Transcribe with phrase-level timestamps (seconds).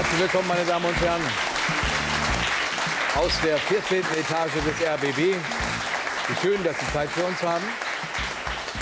[0.00, 1.20] Herzlich willkommen, meine Damen und Herren,
[3.16, 3.98] aus der 14.
[3.98, 5.36] Etage des RBB.
[5.36, 7.64] Wie schön, dass Sie Zeit für uns haben.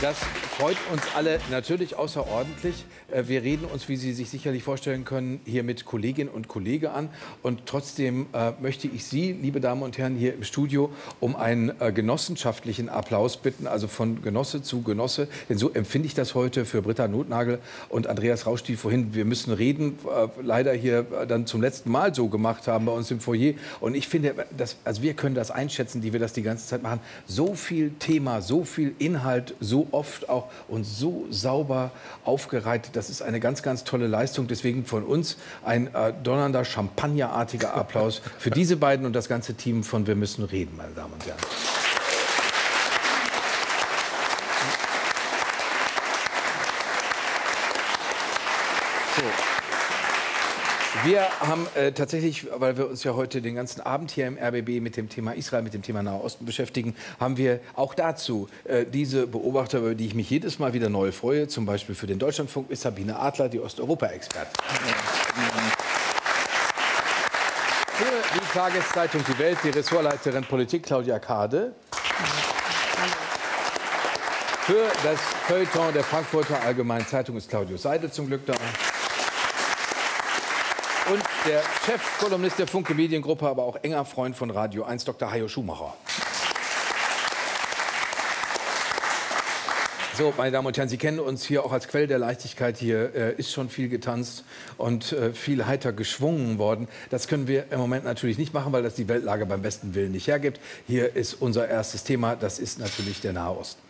[0.01, 0.17] Das
[0.57, 2.85] freut uns alle natürlich außerordentlich.
[3.11, 6.87] Äh, wir reden uns, wie Sie sich sicherlich vorstellen können, hier mit Kolleginnen und Kollegen
[6.87, 7.09] an.
[7.43, 11.73] Und trotzdem äh, möchte ich Sie, liebe Damen und Herren, hier im Studio um einen
[11.81, 15.29] äh, genossenschaftlichen Applaus bitten, also von Genosse zu Genosse.
[15.49, 19.25] Denn so empfinde ich das heute für Britta Notnagel und Andreas Rausch, die vorhin, wir
[19.25, 23.11] müssen reden, äh, leider hier äh, dann zum letzten Mal so gemacht haben bei uns
[23.11, 23.55] im Foyer.
[23.81, 26.83] Und ich finde, dass, also wir können das einschätzen, die wir das die ganze Zeit
[26.83, 27.01] machen.
[27.27, 31.91] So viel Thema, so viel Inhalt, so oft auch und so sauber
[32.25, 32.91] aufgereiht.
[32.99, 34.49] Das ist eine ganz, ganz tolle Leistung.
[34.49, 39.85] Deswegen von uns ein äh, donnernder, champagnerartiger Applaus für diese beiden und das ganze Team
[39.85, 41.39] von Wir müssen reden, meine Damen und Herren.
[49.17, 49.23] So.
[51.05, 54.81] Wir haben äh, tatsächlich, weil wir uns ja heute den ganzen Abend hier im RBB
[54.81, 58.85] mit dem Thema Israel, mit dem Thema Nahe Osten beschäftigen, haben wir auch dazu äh,
[58.85, 62.19] diese Beobachter, über die ich mich jedes Mal wieder neu freue, zum Beispiel für den
[62.19, 64.53] Deutschlandfunk ist Sabine Adler, die Osteuropa-Expertin.
[67.95, 71.73] Für die Tageszeitung Die Welt, die Ressortleiterin Politik Claudia Kade.
[74.67, 78.55] Für das Feuilleton der Frankfurter Allgemeinen Zeitung ist Claudius Seidel zum Glück da.
[81.11, 85.31] Und der Chefkolumnist der Funke Mediengruppe, aber auch enger Freund von Radio 1, Dr.
[85.31, 85.95] Hajo Schumacher.
[90.19, 92.77] So, meine Damen und Herren, Sie kennen uns hier auch als Quell der Leichtigkeit.
[92.77, 94.45] Hier äh, ist schon viel getanzt
[94.77, 96.89] und äh, viel heiter geschwungen worden.
[97.09, 100.13] Das können wir im Moment natürlich nicht machen, weil das die Weltlage beim besten Willen
[100.13, 100.61] nicht hergibt.
[100.87, 103.81] Hier ist unser erstes Thema, das ist natürlich der Nahe Osten.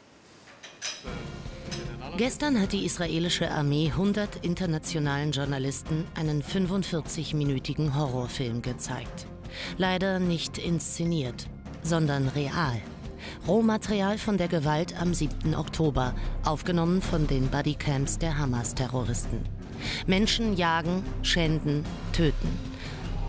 [2.18, 9.28] Gestern hat die israelische Armee 100 internationalen Journalisten einen 45-minütigen Horrorfilm gezeigt.
[9.76, 11.46] Leider nicht inszeniert,
[11.84, 12.82] sondern real.
[13.46, 15.54] Rohmaterial von der Gewalt am 7.
[15.54, 16.12] Oktober,
[16.44, 19.44] aufgenommen von den Bodycams der Hamas-Terroristen.
[20.08, 22.48] Menschen jagen, schänden, töten.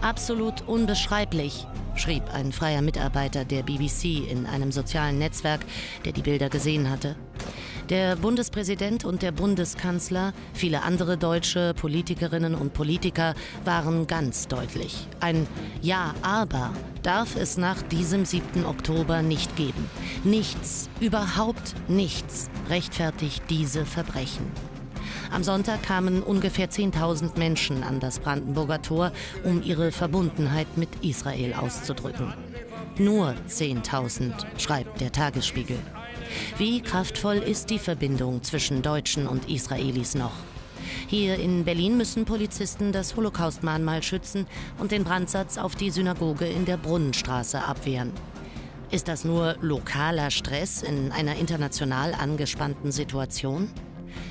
[0.02, 5.62] Absolut unbeschreiblich, schrieb ein freier Mitarbeiter der BBC in einem sozialen Netzwerk,
[6.06, 7.16] der die Bilder gesehen hatte.
[7.90, 13.34] Der Bundespräsident und der Bundeskanzler, viele andere deutsche Politikerinnen und Politiker
[13.66, 15.08] waren ganz deutlich.
[15.22, 15.48] Ein
[15.82, 18.64] Ja, aber darf es nach diesem 7.
[18.64, 19.90] Oktober nicht geben.
[20.24, 24.46] Nichts, überhaupt nichts rechtfertigt diese Verbrechen.
[25.32, 29.12] Am Sonntag kamen ungefähr 10.000 Menschen an das Brandenburger Tor,
[29.44, 32.36] um ihre Verbundenheit mit Israel auszudrücken.
[33.00, 35.80] Nur 10.000, schreibt der Tagesspiegel.
[36.58, 40.34] Wie kraftvoll ist die Verbindung zwischen Deutschen und Israelis noch?
[41.08, 44.48] Hier in Berlin müssen Polizisten das Holocaust-Mahnmal schützen
[44.78, 48.12] und den Brandsatz auf die Synagoge in der Brunnenstraße abwehren.
[48.92, 53.70] Ist das nur lokaler Stress in einer international angespannten Situation?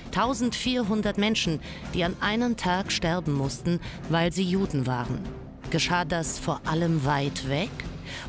[0.07, 1.61] 1400 Menschen,
[1.95, 3.79] die an einem Tag sterben mussten,
[4.09, 5.21] weil sie Juden waren.
[5.71, 7.71] Geschah das vor allem weit weg?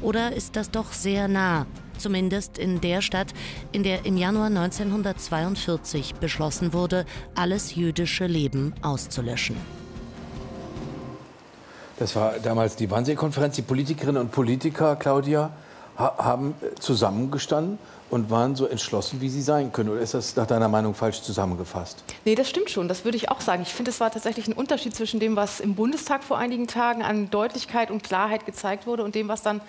[0.02, 1.66] Oder ist das doch sehr nah
[2.00, 3.28] zumindest in der Stadt,
[3.72, 7.06] in der im Januar 1942 beschlossen wurde,
[7.36, 9.56] alles jüdische Leben auszulöschen.
[12.00, 13.56] Das war damals die Wannsee-Konferenz.
[13.56, 15.52] Die Politikerinnen und Politiker, Claudia,
[15.98, 17.78] haben zusammengestanden
[18.10, 19.90] und waren so entschlossen, wie sie sein können.
[19.90, 22.04] Oder ist das nach deiner Meinung falsch zusammengefasst?
[22.26, 22.88] Nee, das stimmt schon.
[22.88, 23.62] Das würde ich auch sagen.
[23.62, 27.04] Ich finde, es war tatsächlich ein Unterschied zwischen dem, was im Bundestag vor einigen Tagen
[27.04, 29.62] an Deutlichkeit und Klarheit gezeigt wurde und dem, was dann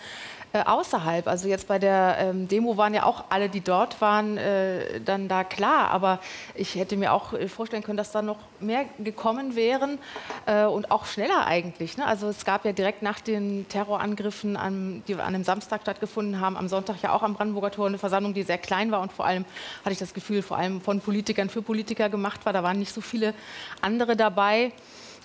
[0.53, 1.29] äh, außerhalb.
[1.29, 5.29] Also jetzt bei der ähm, Demo waren ja auch alle, die dort waren, äh, dann
[5.29, 5.91] da klar.
[5.91, 6.19] Aber
[6.57, 9.99] ich hätte mir auch äh, vorstellen können, dass da noch mehr gekommen wären
[10.47, 11.97] äh, und auch schneller eigentlich.
[11.97, 12.05] Ne?
[12.05, 16.57] Also es gab ja direkt nach den Terrorangriffen, an, die an einem Samstag stattgefunden haben,
[16.57, 19.27] am Sonntag ja auch am Brandenburger Tor eine Versammlung, die sehr klein war und vor
[19.27, 19.45] allem
[19.81, 22.53] hatte ich das Gefühl, vor allem von Politikern für Politiker gemacht war.
[22.53, 23.35] Da waren nicht so viele
[23.81, 24.73] andere dabei.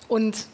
[0.08, 0.46] Und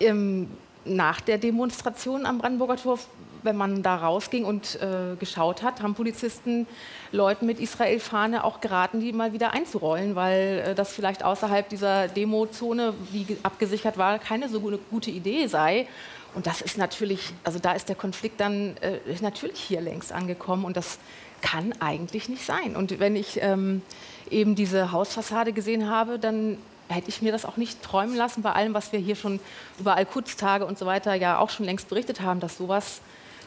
[0.00, 0.50] ähm,
[0.84, 2.98] nach der Demonstration am Brandenburger Tor
[3.46, 6.66] wenn man da rausging und äh, geschaut hat, haben Polizisten
[7.12, 12.08] Leuten mit Israel-Fahne auch geraten, die mal wieder einzurollen, weil äh, das vielleicht außerhalb dieser
[12.08, 15.88] Demozone, wie abgesichert war, keine so gute, gute Idee sei.
[16.34, 20.66] Und das ist natürlich, also da ist der Konflikt dann äh, natürlich hier längst angekommen
[20.66, 20.98] und das
[21.40, 22.76] kann eigentlich nicht sein.
[22.76, 23.82] Und wenn ich ähm,
[24.30, 28.52] eben diese Hausfassade gesehen habe, dann hätte ich mir das auch nicht träumen lassen, bei
[28.52, 29.40] allem, was wir hier schon
[29.78, 33.00] über Al-Quds-Tage und so weiter ja auch schon längst berichtet haben, dass sowas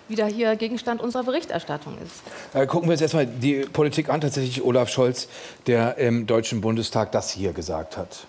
[0.09, 2.23] wieder hier Gegenstand unserer Berichterstattung ist.
[2.53, 4.21] Äh, gucken wir uns erstmal die Politik an.
[4.21, 5.27] Tatsächlich Olaf Scholz,
[5.67, 8.25] der im Deutschen Bundestag das hier gesagt hat.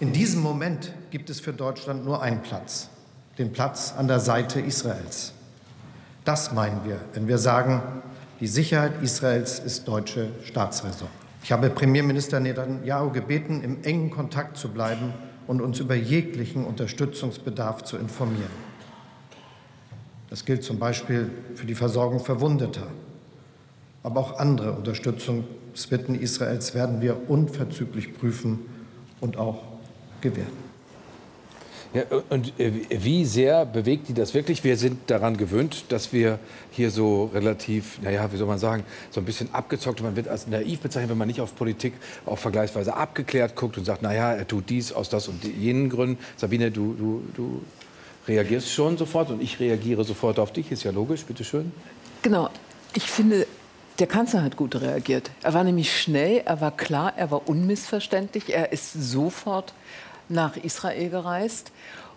[0.00, 2.88] In diesem Moment gibt es für Deutschland nur einen Platz,
[3.38, 5.32] den Platz an der Seite Israels.
[6.24, 7.82] Das meinen wir, wenn wir sagen,
[8.40, 11.08] die Sicherheit Israels ist deutsche Staatsräson.
[11.42, 15.12] Ich habe Premierminister Netanyahu gebeten, im engen Kontakt zu bleiben
[15.48, 18.72] und uns über jeglichen Unterstützungsbedarf zu informieren.
[20.30, 22.86] Das gilt zum Beispiel für die Versorgung Verwundeter.
[24.04, 28.60] Aber auch andere Unterstützungsbitten Israels werden wir unverzüglich prüfen
[29.20, 29.62] und auch
[30.20, 30.61] gewähren.
[31.94, 34.64] Ja, und äh, wie sehr bewegt die das wirklich?
[34.64, 36.38] Wir sind daran gewöhnt, dass wir
[36.70, 40.46] hier so relativ, naja, wie soll man sagen, so ein bisschen abgezockt, man wird als
[40.46, 41.92] naiv bezeichnet, wenn man nicht auf Politik
[42.24, 46.18] auch vergleichsweise abgeklärt guckt und sagt, naja, er tut dies aus das und jenen Gründen.
[46.36, 47.62] Sabine, du, du, du
[48.26, 51.72] reagierst schon sofort und ich reagiere sofort auf dich, ist ja logisch, bitteschön.
[52.22, 52.48] Genau,
[52.94, 53.46] ich finde,
[53.98, 55.30] der Kanzler hat gut reagiert.
[55.42, 59.74] Er war nämlich schnell, er war klar, er war unmissverständlich, er ist sofort
[60.28, 61.72] nach Israel gereist.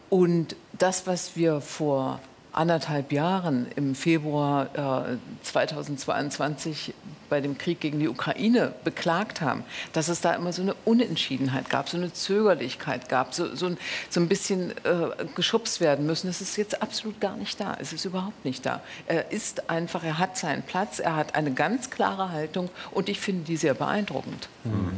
[0.10, 2.20] Und das, was wir vor
[2.56, 6.94] anderthalb Jahren im Februar äh, 2022
[7.30, 9.64] bei dem Krieg gegen die Ukraine beklagt haben,
[9.94, 13.78] dass es da immer so eine Unentschiedenheit gab, so eine Zögerlichkeit gab, so, so, ein,
[14.10, 16.28] so ein bisschen äh, geschubst werden müssen.
[16.28, 17.78] Das ist jetzt absolut gar nicht da.
[17.80, 18.82] Es ist überhaupt nicht da.
[19.08, 23.20] Er ist einfach, er hat seinen Platz, er hat eine ganz klare Haltung und ich
[23.20, 24.48] finde die sehr beeindruckend.
[24.64, 24.92] Mhm.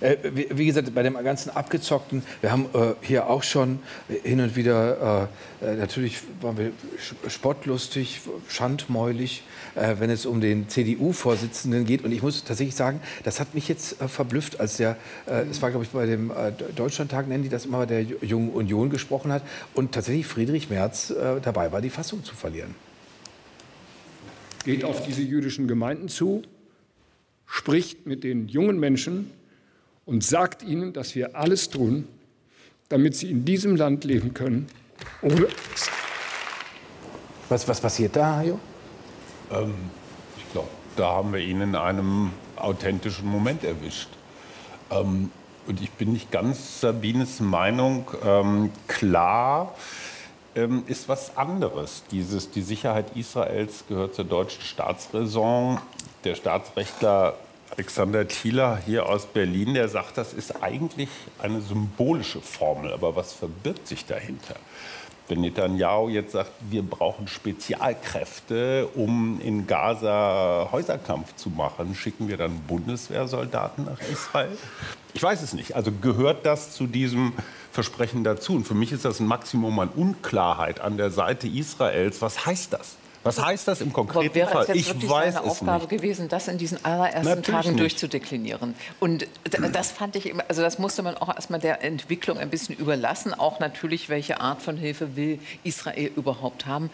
[0.00, 3.80] Äh, wie, wie, gesagt, bei dem ganzen Abgezockten, wir haben äh, hier auch schon
[4.24, 5.28] hin und wieder,
[5.62, 6.72] äh, äh, natürlich waren wir
[7.28, 9.42] spottlustig, schandmäulig,
[9.74, 12.04] äh, wenn es um den CDU-Vorsitzenden geht.
[12.04, 14.96] Und ich muss tatsächlich sagen, das hat mich jetzt äh, verblüfft, als der,
[15.26, 16.32] es war glaube ich bei dem
[16.74, 19.42] Deutschlandtag, nennen die das immer, der Jungen Union gesprochen hat
[19.74, 21.12] und tatsächlich Friedrich Merz
[21.42, 22.74] dabei war, die Fassung zu verlieren.
[24.64, 26.42] Geht auf diese jüdischen Gemeinden zu,
[27.46, 29.30] spricht mit den jungen Menschen,
[30.06, 32.06] und sagt ihnen, dass wir alles tun,
[32.88, 34.66] damit sie in diesem Land leben können.
[35.20, 35.48] Ohne
[37.48, 38.58] was, was passiert da, Hajo?
[39.50, 39.74] Ähm,
[40.36, 44.08] ich glaube, da haben wir ihn in einem authentischen Moment erwischt.
[44.90, 45.30] Ähm,
[45.66, 48.06] und ich bin nicht ganz Sabines Meinung.
[48.24, 49.74] Ähm, klar
[50.54, 52.04] ähm, ist was anderes.
[52.10, 55.78] Dieses, die Sicherheit Israels gehört zur deutschen Staatsräson.
[56.24, 57.34] Der Staatsrechtler
[57.70, 61.08] Alexander Thieler hier aus Berlin, der sagt, das ist eigentlich
[61.40, 62.92] eine symbolische Formel.
[62.92, 64.54] Aber was verbirgt sich dahinter?
[65.28, 72.36] Wenn Netanyahu jetzt sagt, wir brauchen Spezialkräfte, um in Gaza Häuserkampf zu machen, schicken wir
[72.36, 74.56] dann Bundeswehrsoldaten nach Israel?
[75.14, 75.74] Ich weiß es nicht.
[75.74, 77.32] Also gehört das zu diesem
[77.72, 78.54] Versprechen dazu?
[78.54, 82.22] Und für mich ist das ein Maximum an Unklarheit an der Seite Israels.
[82.22, 82.96] Was heißt das?
[83.26, 84.62] Was heißt das im konkreten wäre Fall?
[84.62, 85.90] Es jetzt ich weiß seine Aufgabe nicht.
[85.90, 87.80] gewesen, das in diesen allerersten Natürlich Tagen nicht.
[87.80, 88.74] durchzudeklinieren.
[89.00, 89.26] Und
[89.72, 93.34] das fand ich, also das musste man auch erstmal der Entwicklung ein bisschen überlassen.
[93.34, 96.90] Auch natürlich, welche Art von Hilfe will Israel überhaupt haben?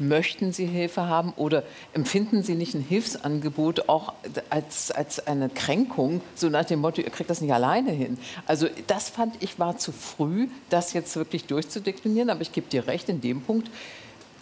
[0.00, 4.14] Möchten Sie Hilfe haben oder empfinden Sie nicht ein Hilfsangebot auch
[4.50, 8.18] als, als eine Kränkung, so nach dem Motto, ihr kriegt das nicht alleine hin?
[8.46, 12.30] Also das fand ich war zu früh, das jetzt wirklich durchzudeklinieren.
[12.30, 13.70] Aber ich gebe dir recht in dem Punkt,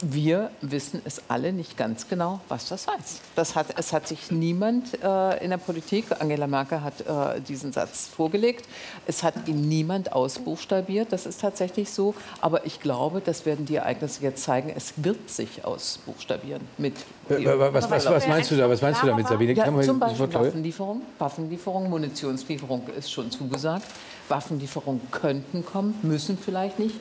[0.02, 3.20] wir wissen es alle nicht ganz genau, was das heißt.
[3.36, 7.72] Das hat, es hat sich niemand äh, in der Politik, Angela Merkel hat äh, diesen
[7.72, 8.66] Satz vorgelegt,
[9.06, 12.14] es hat ihn niemand ausbuchstabiert, das ist tatsächlich so.
[12.40, 16.62] Aber ich glaube, das werden die Ereignisse jetzt zeigen, es wird sich ausbuchstabieren.
[16.78, 16.94] Mit
[17.28, 18.68] Äh, Was, was, was meinst du da?
[18.68, 19.52] Was meinst du damit, Sabine?
[19.52, 20.34] ja, zum Beispiel?
[20.34, 23.86] Waffenlieferung, Waffenlieferung, Munitionslieferung ist schon zugesagt.
[24.28, 26.96] Waffenlieferungen könnten kommen, müssen vielleicht nicht,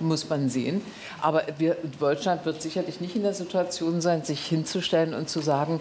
[0.00, 0.82] muss man sehen.
[1.20, 5.80] Aber wir, Deutschland wird sicherlich nicht in der Situation sein, sich hinzustellen und zu sagen,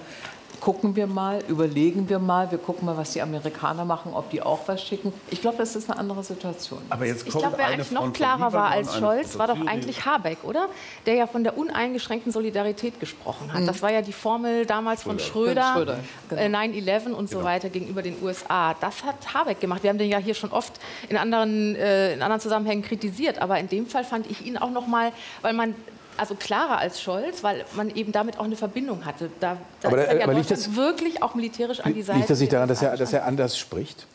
[0.59, 4.41] gucken wir mal, überlegen wir mal, wir gucken mal, was die Amerikaner machen, ob die
[4.41, 5.13] auch was schicken.
[5.29, 6.81] Ich glaube, das ist eine andere Situation.
[6.89, 9.65] Aber jetzt Ich kommt glaube, wer eigentlich Front noch klarer war als Scholz, war doch
[9.65, 10.67] eigentlich Habeck, oder?
[11.05, 13.67] Der ja von der uneingeschränkten Solidarität gesprochen hat.
[13.67, 16.41] Das war ja die Formel damals von Schröder, Schröder, genau.
[16.41, 18.73] äh, 9-11 und so weiter gegenüber den USA.
[18.75, 19.83] Das hat Habeck gemacht.
[19.83, 20.73] Wir haben den ja hier schon oft
[21.09, 23.39] in anderen, äh, in anderen Zusammenhängen kritisiert.
[23.41, 25.75] Aber in dem Fall fand ich ihn auch noch mal, weil man
[26.17, 29.29] also klarer als Scholz, weil man eben damit auch eine Verbindung hatte.
[29.39, 31.93] Da, da Aber ist da- dann ja aber liegt Deutschland das- wirklich auch militärisch an
[31.93, 32.19] die Seite.
[32.19, 34.05] Liegt das nicht daran, dass er, dass er anders spricht?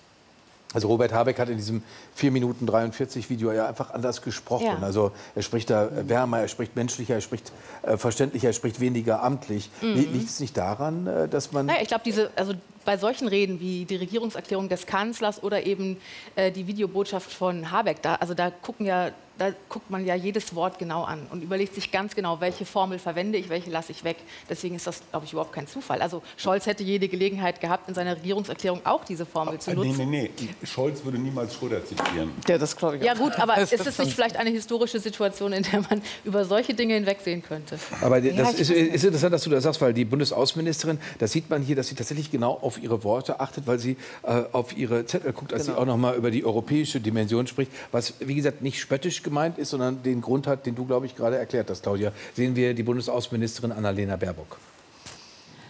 [0.73, 1.83] Also Robert Habeck hat in diesem
[2.15, 4.67] 4 Minuten 43 Video ja einfach anders gesprochen.
[4.67, 4.79] Ja.
[4.81, 7.51] Also er spricht da wärmer, er spricht menschlicher, er spricht
[7.83, 9.69] äh, verständlicher, er spricht weniger amtlich.
[9.81, 11.67] Li- Liegt es nicht daran, äh, dass man...
[11.67, 12.53] Naja, ich glaube, diese, also
[12.85, 15.99] bei solchen Reden wie die Regierungserklärung des Kanzlers oder eben
[16.37, 19.11] äh, die Videobotschaft von Habeck, da, also da gucken ja
[19.41, 22.99] da guckt man ja jedes Wort genau an und überlegt sich ganz genau, welche Formel
[22.99, 24.19] verwende ich, welche lasse ich weg.
[24.51, 26.03] Deswegen ist das, glaube ich, überhaupt kein Zufall.
[26.03, 30.11] Also Scholz hätte jede Gelegenheit gehabt, in seiner Regierungserklärung auch diese Formel zu nutzen.
[30.11, 30.67] Nee, nee, nee.
[30.67, 32.33] Scholz würde niemals Schröder zitieren.
[32.47, 33.03] Ja, das glaube ich.
[33.03, 36.75] Ja gut, aber ist es nicht vielleicht eine historische Situation, in der man über solche
[36.75, 37.79] Dinge hinwegsehen könnte?
[38.03, 41.49] Aber das ja, ist, ist, interessant, dass du das sagst, weil die Bundesaußenministerin, da sieht
[41.49, 45.07] man hier, dass sie tatsächlich genau auf ihre Worte achtet, weil sie äh, auf ihre
[45.07, 45.77] Zettel guckt, als genau.
[45.77, 49.59] sie auch noch mal über die europäische Dimension spricht, was wie gesagt nicht spöttisch gemeint
[49.59, 52.13] ist, sondern den Grund hat, den du glaube ich gerade erklärt hast, Claudia.
[52.35, 54.59] Sehen wir die Bundesaußenministerin Annalena Baerbock.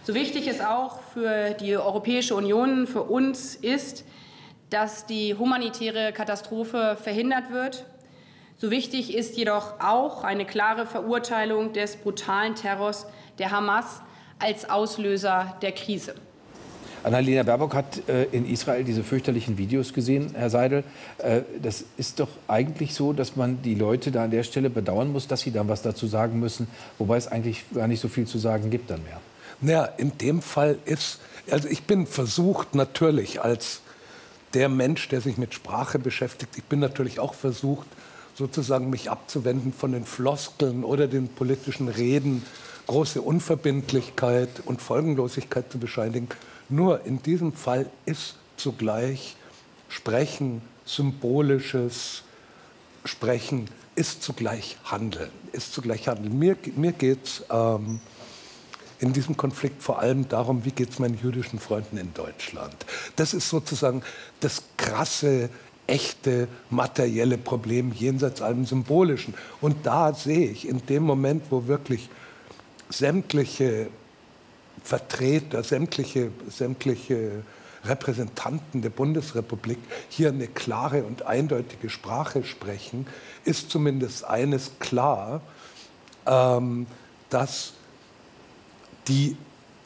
[0.03, 4.03] So wichtig es auch für die Europäische Union, für uns ist,
[4.71, 7.85] dass die humanitäre Katastrophe verhindert wird.
[8.57, 13.05] So wichtig ist jedoch auch eine klare Verurteilung des brutalen Terrors
[13.37, 14.01] der Hamas
[14.39, 16.15] als Auslöser der Krise.
[17.03, 20.83] Annalena Baerbock hat äh, in Israel diese fürchterlichen Videos gesehen, Herr Seidel.
[21.17, 25.11] Äh, das ist doch eigentlich so, dass man die Leute da an der Stelle bedauern
[25.11, 26.67] muss, dass sie dann was dazu sagen müssen,
[26.97, 29.19] wobei es eigentlich gar nicht so viel zu sagen gibt dann mehr.
[29.61, 33.81] Naja, in dem Fall ist, also ich bin versucht natürlich als
[34.53, 37.87] der Mensch, der sich mit Sprache beschäftigt, ich bin natürlich auch versucht,
[38.35, 42.43] sozusagen mich abzuwenden von den Floskeln oder den politischen Reden,
[42.87, 46.27] große Unverbindlichkeit und Folgenlosigkeit zu bescheinigen.
[46.71, 49.35] Nur in diesem Fall ist zugleich
[49.89, 52.23] Sprechen, symbolisches
[53.03, 55.29] Sprechen, ist zugleich Handeln.
[55.51, 56.39] Ist zugleich Handeln.
[56.39, 57.99] Mir, mir geht es ähm,
[58.99, 62.75] in diesem Konflikt vor allem darum, wie geht es meinen jüdischen Freunden in Deutschland.
[63.17, 64.01] Das ist sozusagen
[64.39, 65.49] das krasse,
[65.87, 69.33] echte, materielle Problem jenseits allem Symbolischen.
[69.59, 72.09] Und da sehe ich in dem Moment, wo wirklich
[72.89, 73.89] sämtliche
[74.83, 77.43] Vertreter, sämtliche, sämtliche
[77.83, 83.07] Repräsentanten der Bundesrepublik hier eine klare und eindeutige Sprache sprechen,
[83.43, 85.41] ist zumindest eines klar,
[86.25, 86.85] ähm,
[87.29, 87.73] dass
[89.07, 89.35] die,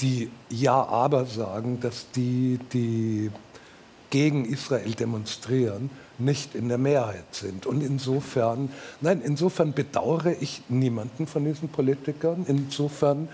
[0.02, 3.32] die Ja-Aber sagen, dass die, die
[4.10, 7.66] gegen Israel demonstrieren, nicht in der Mehrheit sind.
[7.66, 8.70] Und insofern,
[9.02, 12.46] nein, insofern bedauere ich niemanden von diesen Politikern.
[12.48, 13.28] Insofern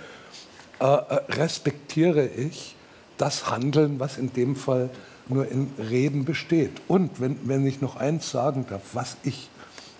[0.81, 2.75] äh, äh, respektiere ich
[3.17, 4.89] das Handeln, was in dem Fall
[5.27, 6.71] nur in Reden besteht.
[6.87, 9.49] Und wenn, wenn ich noch eins sagen darf, was ich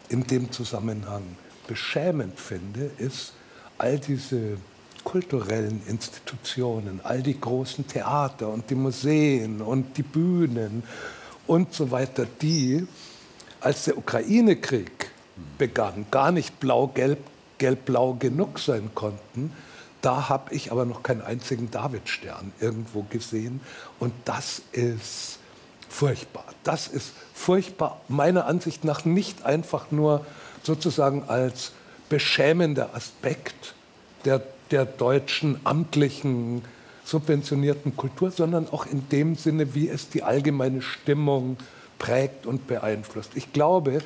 [0.10, 1.22] in dem Zusammenhang
[1.68, 3.34] beschämend finde, ist
[3.78, 4.58] all diese
[5.04, 10.82] kulturellen Institutionen, all die großen Theater und die Museen und die Bühnen
[11.46, 12.88] und so weiter, die
[13.60, 15.12] als der Ukraine-Krieg
[15.60, 17.20] begann, gar nicht blau-gelb,
[17.60, 19.52] gelb-blau genug sein konnten,
[20.02, 23.62] da habe ich aber noch keinen einzigen Davidstern irgendwo gesehen.
[24.00, 25.40] Und das ist
[25.90, 26.46] furchtbar.
[26.64, 30.26] Das ist furchtbar, meiner Ansicht nach nicht einfach nur
[30.64, 31.72] sozusagen als
[32.10, 33.74] beschämender Aspekt
[34.26, 34.42] der,
[34.72, 36.64] der deutschen amtlichen
[37.04, 41.58] subventionierten Kultur, sondern auch in dem Sinne, wie es die allgemeine Stimmung
[42.00, 43.32] prägt und beeinflusst.
[43.36, 44.00] Ich glaube,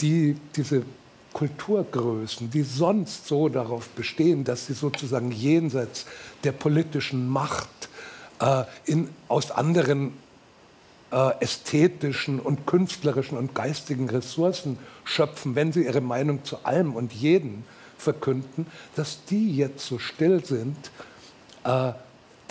[0.00, 0.84] die, diese
[1.34, 6.06] Kulturgrößen, die sonst so darauf bestehen, dass sie sozusagen jenseits
[6.44, 7.68] der politischen Macht
[8.40, 10.14] äh, in, aus anderen
[11.10, 17.12] äh, ästhetischen und künstlerischen und geistigen Ressourcen schöpfen, wenn sie ihre Meinung zu allem und
[17.12, 17.64] jedem
[17.98, 20.76] verkünden, dass die jetzt so still sind,
[21.64, 21.92] äh,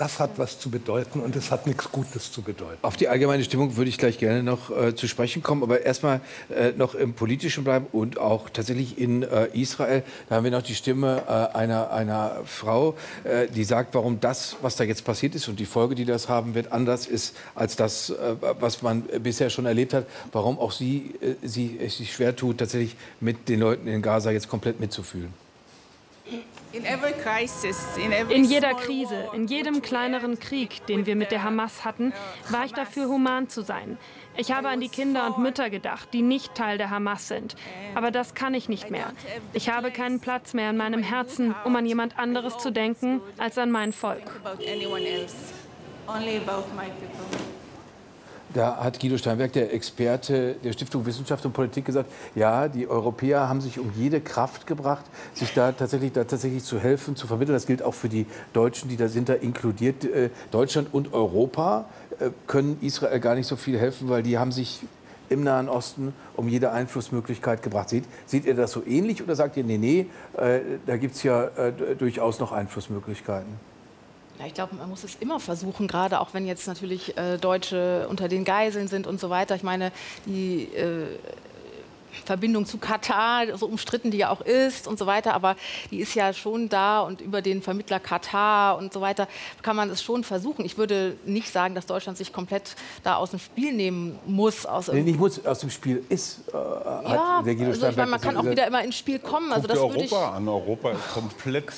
[0.03, 2.77] das hat was zu bedeuten und es hat nichts Gutes zu bedeuten.
[2.81, 6.19] Auf die allgemeine Stimmung würde ich gleich gerne noch äh, zu sprechen kommen, aber erstmal
[6.49, 10.03] äh, noch im Politischen bleiben und auch tatsächlich in äh, Israel.
[10.27, 14.57] Da haben wir noch die Stimme äh, einer, einer Frau, äh, die sagt, warum das,
[14.61, 17.77] was da jetzt passiert ist und die Folge, die das haben wird, anders ist als
[17.77, 20.05] das, äh, was man bisher schon erlebt hat.
[20.33, 24.81] Warum auch sie, sie sich schwer tut, tatsächlich mit den Leuten in Gaza jetzt komplett
[24.81, 25.33] mitzufühlen.
[28.29, 32.13] In jeder Krise, in jedem kleineren Krieg, den wir mit der Hamas hatten,
[32.49, 33.97] war ich dafür, human zu sein.
[34.35, 37.55] Ich habe an die Kinder und Mütter gedacht, die nicht Teil der Hamas sind.
[37.93, 39.11] Aber das kann ich nicht mehr.
[39.53, 43.59] Ich habe keinen Platz mehr in meinem Herzen, um an jemand anderes zu denken als
[43.59, 44.23] an mein Volk.
[48.53, 53.49] Da hat Guido Steinberg, der Experte der Stiftung Wissenschaft und Politik, gesagt, ja, die Europäer
[53.49, 57.55] haben sich um jede Kraft gebracht, sich da tatsächlich, da tatsächlich zu helfen, zu vermitteln.
[57.55, 60.05] Das gilt auch für die Deutschen, die da sind, da inkludiert.
[60.05, 61.85] Äh, Deutschland und Europa
[62.19, 64.81] äh, können Israel gar nicht so viel helfen, weil die haben sich
[65.29, 67.89] im Nahen Osten um jede Einflussmöglichkeit gebracht.
[67.89, 70.05] Seht, seht ihr das so ähnlich oder sagt ihr, nee, nee,
[70.37, 71.49] äh, da gibt es ja
[71.97, 73.72] durchaus noch Einflussmöglichkeiten?
[74.43, 78.07] Ja, ich glaube, man muss es immer versuchen, gerade auch wenn jetzt natürlich äh, Deutsche
[78.09, 79.55] unter den Geiseln sind und so weiter.
[79.55, 79.93] Ich meine,
[80.25, 81.05] die äh,
[82.25, 85.55] Verbindung zu Katar, so umstritten die ja auch ist und so weiter, aber
[85.91, 89.29] die ist ja schon da und über den Vermittler Katar und so weiter
[89.61, 90.65] kann man es schon versuchen.
[90.65, 94.65] Ich würde nicht sagen, dass Deutschland sich komplett da aus dem Spiel nehmen muss.
[94.65, 97.95] Aus nee, nicht muss, aus dem Spiel ist, äh, ja, hat der Guido also ich
[97.95, 99.53] meine, man kann auch wieder immer ins Spiel kommen.
[99.53, 100.49] Also das Europa ich an.
[100.49, 101.71] Europa ist komplett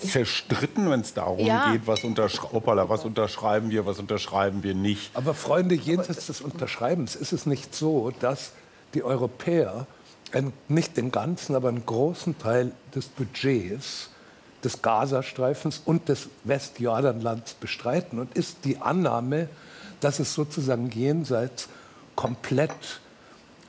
[0.00, 1.72] zerstritten, wenn es darum ja.
[1.72, 5.10] geht, was, untersch was unterschreiben wir, was unterschreiben wir nicht.
[5.14, 8.52] Aber Freunde, jenseits des Unterschreibens ist es nicht so, dass
[8.94, 9.86] die Europäer
[10.68, 14.10] nicht den ganzen, aber einen großen Teil des Budgets
[14.64, 18.18] des Gazastreifens und des Westjordanlands bestreiten.
[18.18, 19.48] Und ist die Annahme,
[20.00, 21.68] dass es sozusagen jenseits
[22.14, 23.00] komplett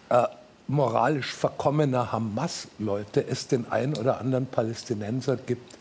[0.09, 0.23] äh,
[0.67, 5.77] moralisch verkommener Hamas-Leute es den einen oder anderen Palästinenser gibt,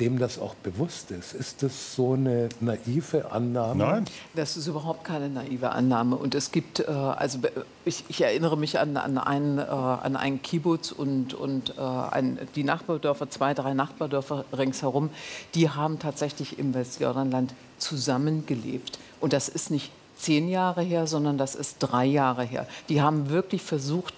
[0.00, 1.34] dem das auch bewusst ist.
[1.34, 3.84] Ist das so eine naive Annahme?
[3.84, 4.04] Nein.
[4.34, 6.16] Das ist überhaupt keine naive Annahme.
[6.16, 7.38] Und es gibt, äh, also
[7.84, 12.38] ich, ich, erinnere mich an, an, einen, äh, an einen Kibbutz und, und äh, ein,
[12.54, 15.10] die Nachbardörfer, zwei, drei Nachbardörfer ringsherum,
[15.54, 18.98] die haben tatsächlich im Westjordanland zusammengelebt.
[19.20, 22.66] Und das ist nicht zehn Jahre her, sondern das ist drei Jahre her.
[22.88, 24.14] Die haben wirklich versucht,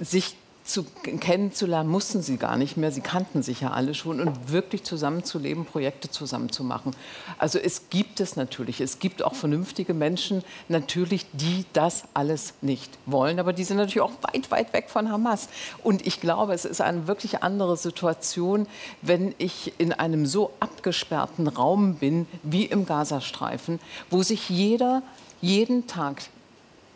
[0.00, 2.92] sich zu, kennenzulernen mussten sie gar nicht mehr.
[2.92, 6.94] Sie kannten sich ja alle schon und wirklich zusammenzuleben, Projekte zusammenzumachen.
[7.38, 8.80] Also es gibt es natürlich.
[8.80, 13.40] Es gibt auch vernünftige Menschen natürlich, die das alles nicht wollen.
[13.40, 15.48] Aber die sind natürlich auch weit, weit weg von Hamas.
[15.82, 18.66] Und ich glaube, es ist eine wirklich andere Situation,
[19.00, 25.02] wenn ich in einem so abgesperrten Raum bin wie im Gazastreifen, wo sich jeder
[25.40, 26.22] jeden Tag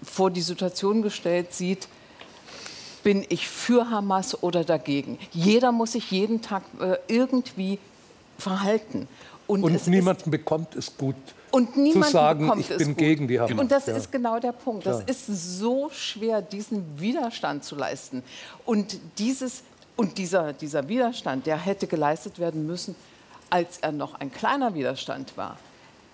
[0.03, 1.89] vor die Situation gestellt sieht,
[3.07, 5.17] bin ich für Hamas oder dagegen.
[5.31, 7.79] Jeder muss sich jeden Tag äh, irgendwie
[8.37, 9.07] verhalten.
[9.47, 11.15] Und, und niemanden bekommt es gut.
[11.53, 12.99] Und niemand zu sagen, ich bin gut.
[12.99, 13.57] gegen die Hamas.
[13.57, 13.95] Und das ja.
[13.95, 14.87] ist genau der Punkt.
[14.87, 15.05] Das ja.
[15.07, 18.25] ist so schwer, diesen Widerstand zu leisten.
[18.65, 19.63] Und, dieses,
[19.95, 22.97] und dieser, dieser Widerstand, der hätte geleistet werden müssen,
[23.51, 25.59] als er noch ein kleiner Widerstand war.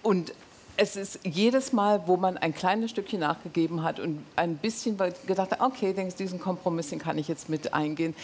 [0.03, 0.35] Und
[0.77, 5.51] es ist jedes Mal, wo man ein kleines Stückchen nachgegeben hat und ein bisschen gedacht
[5.51, 8.15] hat, okay, denkst, diesen Kompromiss, den kann ich jetzt mit eingehen.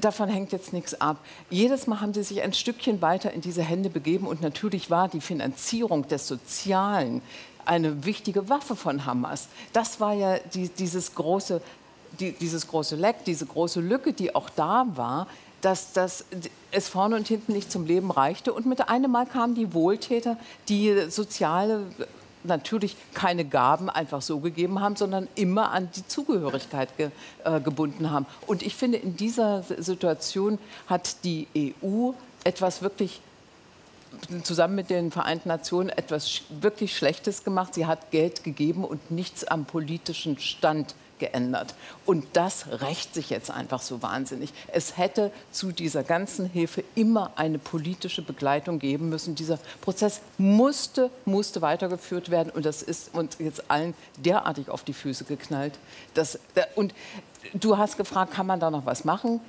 [0.00, 1.18] Davon hängt jetzt nichts ab.
[1.50, 5.08] Jedes Mal haben sie sich ein Stückchen weiter in diese Hände begeben und natürlich war
[5.08, 7.22] die Finanzierung des Sozialen
[7.64, 9.48] eine wichtige Waffe von Hamas.
[9.72, 11.60] Das war ja die, dieses, große,
[12.20, 15.26] die, dieses große Leck, diese große Lücke, die auch da war
[15.60, 16.24] dass das,
[16.70, 18.52] es vorne und hinten nicht zum Leben reichte.
[18.52, 20.36] Und mit einem Mal kamen die Wohltäter,
[20.68, 21.82] die soziale
[22.44, 27.10] natürlich keine Gaben einfach so gegeben haben, sondern immer an die Zugehörigkeit ge,
[27.44, 28.26] äh, gebunden haben.
[28.46, 32.12] Und ich finde, in dieser Situation hat die EU
[32.44, 33.20] etwas wirklich
[34.42, 37.74] zusammen mit den Vereinten Nationen etwas wirklich Schlechtes gemacht.
[37.74, 41.74] Sie hat Geld gegeben und nichts am politischen Stand geändert.
[42.06, 44.52] Und das rächt sich jetzt einfach so wahnsinnig.
[44.72, 49.34] Es hätte zu dieser ganzen Hilfe immer eine politische Begleitung geben müssen.
[49.34, 52.50] Dieser Prozess musste, musste weitergeführt werden.
[52.50, 55.74] Und das ist uns jetzt allen derartig auf die Füße geknallt.
[56.14, 56.38] Dass,
[56.74, 56.94] und
[57.54, 59.40] du hast gefragt, kann man da noch was machen?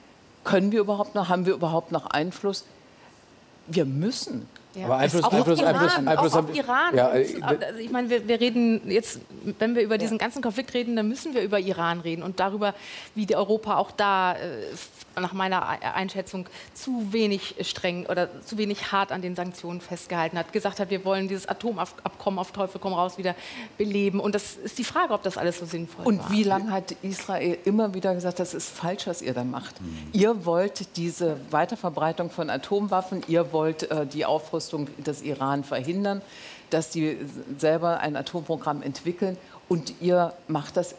[0.43, 2.65] Können wir überhaupt noch, haben wir überhaupt noch Einfluss?
[3.67, 4.47] Wir müssen
[4.79, 4.85] ja.
[4.85, 6.95] Aber Einfluss, auch Einfluss, Iran, Einfluss, Einfluss, auch auf Iran.
[6.95, 9.19] Ja, äh, also ich meine, wir, wir, reden jetzt,
[9.59, 10.23] wenn wir über diesen ja.
[10.23, 12.73] ganzen Konflikt reden, dann müssen wir über Iran reden und darüber,
[13.15, 14.37] wie die Europa auch da äh,
[15.19, 20.53] nach meiner Einschätzung zu wenig streng oder zu wenig hart an den Sanktionen festgehalten hat,
[20.53, 23.35] gesagt hat, wir wollen dieses Atomabkommen auf Teufel komm raus wieder
[23.77, 24.19] beleben.
[24.19, 26.25] Und das ist die Frage, ob das alles so sinnvoll und war.
[26.27, 29.81] Und wie lange hat Israel immer wieder gesagt, das ist falsch, was ihr da macht?
[29.81, 30.09] Mhm.
[30.13, 36.21] Ihr wollt diese Weiterverbreitung von Atomwaffen, ihr wollt äh, die Aufrüstung des Iran verhindern,
[36.69, 37.17] dass die
[37.57, 39.37] selber ein Atomprogramm entwickeln.
[39.67, 40.95] Und ihr macht das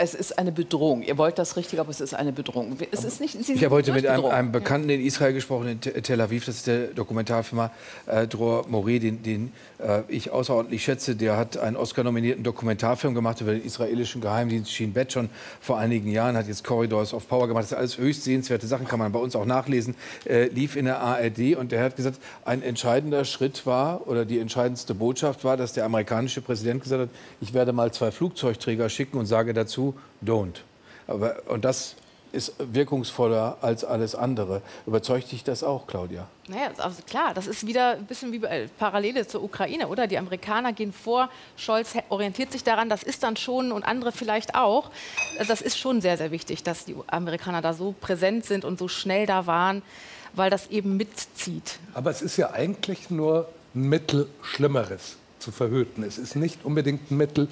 [0.00, 1.02] es ist eine Bedrohung.
[1.02, 2.76] Ihr wollt das richtig, aber es ist eine Bedrohung.
[2.90, 6.20] Es ist nicht, ich habe heute mit einem, einem, Bekannten in Israel gesprochen, in Tel
[6.20, 7.70] Aviv, das ist der Dokumentarfilmer
[8.06, 11.16] äh, Dror Moré, den, den äh, ich außerordentlich schätze.
[11.16, 15.28] Der hat einen Oscar-nominierten Dokumentarfilm gemacht über den israelischen Geheimdienst Shin Bet schon
[15.60, 17.64] vor einigen Jahren, hat jetzt Corridors of Power gemacht.
[17.64, 19.94] Das sind alles höchst sehenswerte Sachen, kann man bei uns auch nachlesen.
[20.24, 24.38] Äh, lief in der ARD und der hat gesagt, ein entscheidender Schritt war oder die
[24.38, 27.10] entscheidendste Botschaft war, dass der amerikanische Präsident gesagt hat,
[27.42, 29.89] ich werde mal zwei Flugzeugträger schicken und sage dazu,
[30.24, 30.60] don't.
[31.06, 31.96] Aber, und das
[32.32, 34.62] ist wirkungsvoller als alles andere.
[34.86, 36.26] Überzeugt dich das auch, Claudia?
[36.48, 40.06] Naja, also klar, das ist wieder ein bisschen wie äh, Parallele zur Ukraine, oder?
[40.06, 44.54] Die Amerikaner gehen vor, Scholz orientiert sich daran, das ist dann schon und andere vielleicht
[44.54, 44.90] auch.
[45.38, 48.78] Also das ist schon sehr, sehr wichtig, dass die Amerikaner da so präsent sind und
[48.78, 49.82] so schnell da waren,
[50.34, 51.78] weil das eben mitzieht.
[51.94, 56.04] Aber es ist ja eigentlich nur ein Mittel, Schlimmeres zu verhüten.
[56.04, 57.48] Es ist nicht unbedingt ein Mittel,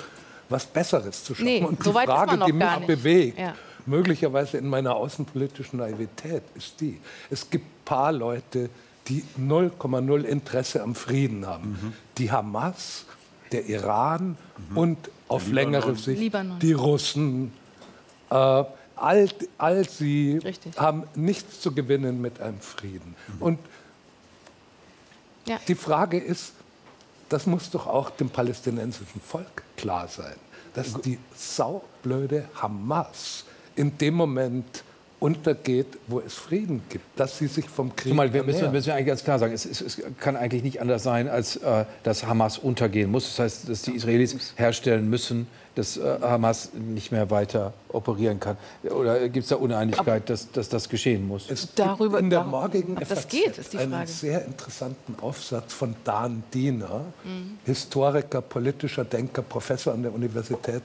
[0.49, 1.45] was Besseres zu schaffen.
[1.45, 3.55] Nee, und so die ist Frage, die mich bewegt, Ja.
[3.87, 8.71] möglicherweise in meiner außenpolitischen Naivität, ist die, es gibt ein paar Leute,
[9.09, 11.95] die 0,0 Interesse am Frieden haben.
[12.19, 13.05] Die Hamas,
[13.53, 14.37] der Iran
[14.75, 16.59] und auf längere Sicht Libanon.
[16.59, 17.53] die Russen.
[18.31, 20.77] Äh, all, all sie Richtig.
[20.79, 23.15] haben nichts zu gewinnen mit einem Frieden.
[23.41, 23.59] Und
[25.47, 25.59] Ja.
[25.67, 26.53] die Frage ist,
[27.29, 30.37] das muss doch auch dem palästinensischen Volk klar sein,
[30.75, 33.45] dass die saublöde Hamas
[33.77, 34.85] in dem Moment
[35.21, 38.95] untergeht, wo es Frieden gibt, dass sie sich vom Krieg Zumal wir müssen, müssen wir
[38.95, 42.25] eigentlich ganz klar sagen, es, es, es kann eigentlich nicht anders sein, als äh, dass
[42.25, 43.25] Hamas untergehen muss.
[43.25, 48.57] Das heißt, dass die Israelis herstellen müssen, dass äh, Hamas nicht mehr weiter operieren kann.
[48.83, 51.49] Oder gibt es da Uneinigkeit, dass, dass das geschehen muss?
[51.51, 54.09] Es Darüber- in der morgigen Ob das FAZ geht, ist die einen Frage.
[54.09, 57.59] sehr interessanten Aufsatz von Dan Diener, Mhm.
[57.65, 60.83] Historiker, politischer Denker, Professor an der Universität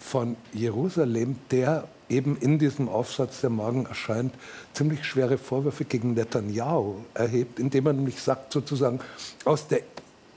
[0.00, 4.34] von Jerusalem, der eben in diesem Aufsatz, der morgen erscheint,
[4.74, 8.98] ziemlich schwere Vorwürfe gegen Netanyahu erhebt, indem er nämlich sagt, sozusagen
[9.44, 9.82] aus der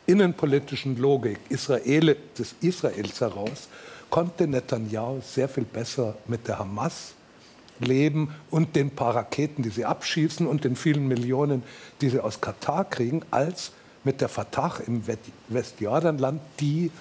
[0.06, 3.68] innenpolitischen Logik Israel, des Israels heraus
[4.10, 7.14] konnte Netanyahu sehr viel besser mit der Hamas
[7.80, 11.64] leben und den paar Raketen, die sie abschießen und den vielen Millionen,
[12.02, 13.72] die sie aus Katar kriegen, als
[14.04, 16.92] mit der Fatah im West- Westjordanland, die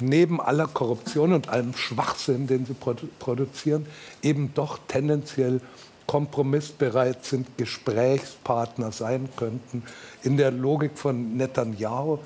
[0.00, 3.86] neben aller Korruption und allem Schwachsinn, den sie produ produzieren,
[4.22, 5.60] eben doch tendenziell
[6.08, 9.84] kompromissbereit sind, Gesprächspartner sein könnten.
[10.24, 12.18] In der Logik von Netanyahu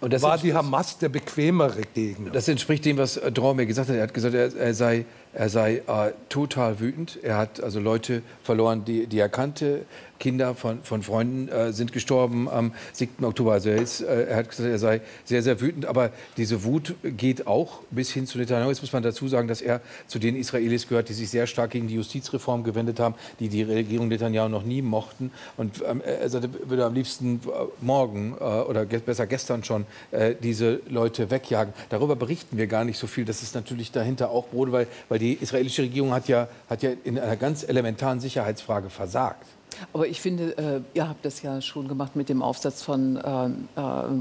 [0.00, 2.30] war die Hamas der bequemere Gegner.
[2.30, 3.96] Das entspricht dem, was Dror mir gesagt hat.
[3.96, 5.04] Er hat gesagt, er, er sei,
[5.36, 7.18] er sei äh, total wütend.
[7.22, 9.84] Er hat also Leute verloren, die, die er kannte.
[10.18, 13.22] Kinder von, von Freunden äh, sind gestorben am 7.
[13.24, 13.52] Oktober.
[13.52, 15.86] Also er, ist, äh, er hat gesagt, er sei sehr, sehr wütend.
[15.86, 18.70] Aber diese Wut geht auch bis hin zu Netanyahu.
[18.70, 21.72] Jetzt muss man dazu sagen, dass er zu den Israelis gehört, die sich sehr stark
[21.72, 25.30] gegen die Justizreform gewendet haben, die die Regierung Netanyahu noch nie mochten.
[25.56, 29.84] Und ähm, er sagte, würde am liebsten äh, morgen äh, oder ge besser gestern schon
[30.10, 31.74] äh, diese Leute wegjagen.
[31.90, 33.26] Darüber berichten wir gar nicht so viel.
[33.26, 36.90] Das ist natürlich dahinter auch Brot, weil, weil die israelische Regierung hat ja, hat ja
[37.04, 39.46] in einer ganz elementaren Sicherheitsfrage versagt.
[39.92, 43.68] Aber ich finde, äh, ihr habt das ja schon gemacht mit dem Aufsatz von ähm,
[43.76, 43.80] äh,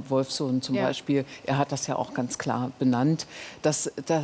[0.09, 0.87] Wolfsohn zum Ja.
[0.87, 1.23] Beispiel.
[1.45, 3.25] Er hat das ja auch ganz klar benannt.
[3.61, 4.23] Dass, da,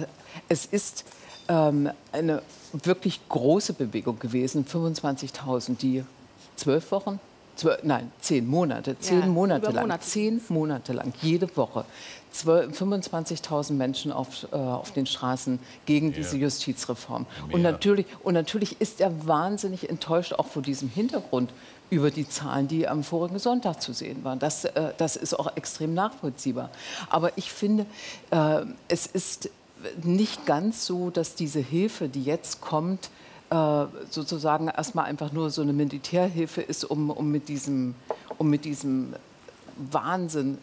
[0.50, 1.06] es ist
[1.48, 2.42] ähm, eine
[2.74, 6.04] wirklich große Bewegung gewesen, 25.000, die
[6.58, 7.20] zwölf Wochen,
[7.56, 10.04] zwölf, nein, zehn Monate, zehn Ja, Monate über lang, Monate.
[10.06, 11.86] zehn Monate lang, jede Woche.
[12.32, 17.26] Zwölf- 25.000 Menschen auf, äh, auf den Straßen gegen diese Justizreform.
[17.52, 21.52] Und natürlich, und natürlich ist er wahnsinnig enttäuscht, auch vor diesem Hintergrund,
[21.92, 24.40] über die Zahlen, die am vorigen Sonntag zu sehen waren.
[24.40, 26.70] Das, äh, das ist auch extrem nachvollziehbar.
[27.10, 27.86] Aber ich finde,
[28.32, 29.50] äh, es ist
[30.02, 33.10] nicht ganz so, dass diese Hilfe, die jetzt kommt,
[33.50, 37.96] äh, sozusagen erstmal einfach nur so eine Militärhilfe ist, um, um, mit, diesem,
[38.38, 39.14] um mit diesem
[39.76, 40.58] Wahnsinn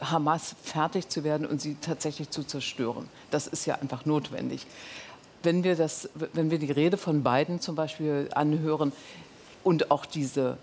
[0.00, 3.08] Hamas fertig zu werden und sie tatsächlich zu zerstören.
[3.30, 4.66] Das ist ja einfach notwendig.
[5.42, 8.92] Wenn wir, das, wenn wir die Rede von Biden zum Beispiel anhören
[9.62, 10.58] und auch diese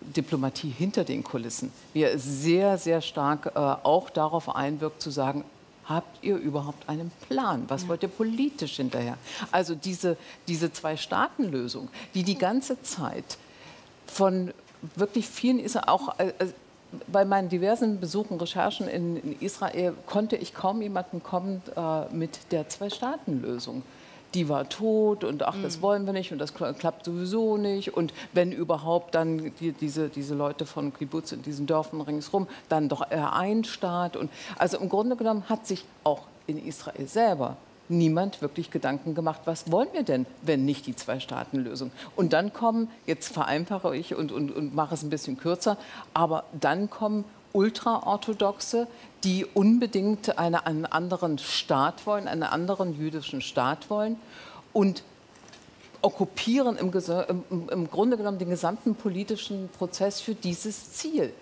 [0.00, 5.44] Diplomatie hinter den Kulissen, wie er sehr, sehr stark äh, auch darauf einwirkt, zu sagen,
[5.86, 7.64] habt ihr überhaupt einen Plan?
[7.68, 9.18] Was wollt ihr politisch hinterher?
[9.50, 10.16] Also diese,
[10.48, 13.38] diese Zwei-Staaten-Lösung, die die ganze Zeit
[14.06, 14.52] von
[14.96, 16.46] wirklich vielen Israel, auch äh, äh,
[17.06, 22.52] bei meinen diversen Besuchen, Recherchen in, in Israel, konnte ich kaum jemanden kommen äh, mit
[22.52, 23.82] der Zwei-Staaten-Lösung.
[24.34, 27.96] Die war tot und ach, das wollen wir nicht und das kla- klappt sowieso nicht.
[27.96, 32.88] Und wenn überhaupt, dann die, diese, diese Leute von Kibbutz in diesen Dörfern ringsherum, dann
[32.88, 34.16] doch eher ein Staat.
[34.16, 37.56] Und also im Grunde genommen hat sich auch in Israel selber
[37.88, 41.90] niemand wirklich Gedanken gemacht, was wollen wir denn, wenn nicht die Zwei-Staaten-Lösung?
[42.16, 45.76] Und dann kommen, jetzt vereinfache ich und, und, und mache es ein bisschen kürzer,
[46.14, 48.86] aber dann kommen Ultraorthodoxe,
[49.22, 54.16] die unbedingt eine, einen anderen Staat wollen, einen anderen jüdischen Staat wollen
[54.72, 55.02] und
[56.02, 56.92] okkupieren im,
[57.50, 61.32] im- im Grunde genommen den gesamten politischen Prozess für dieses Ziel.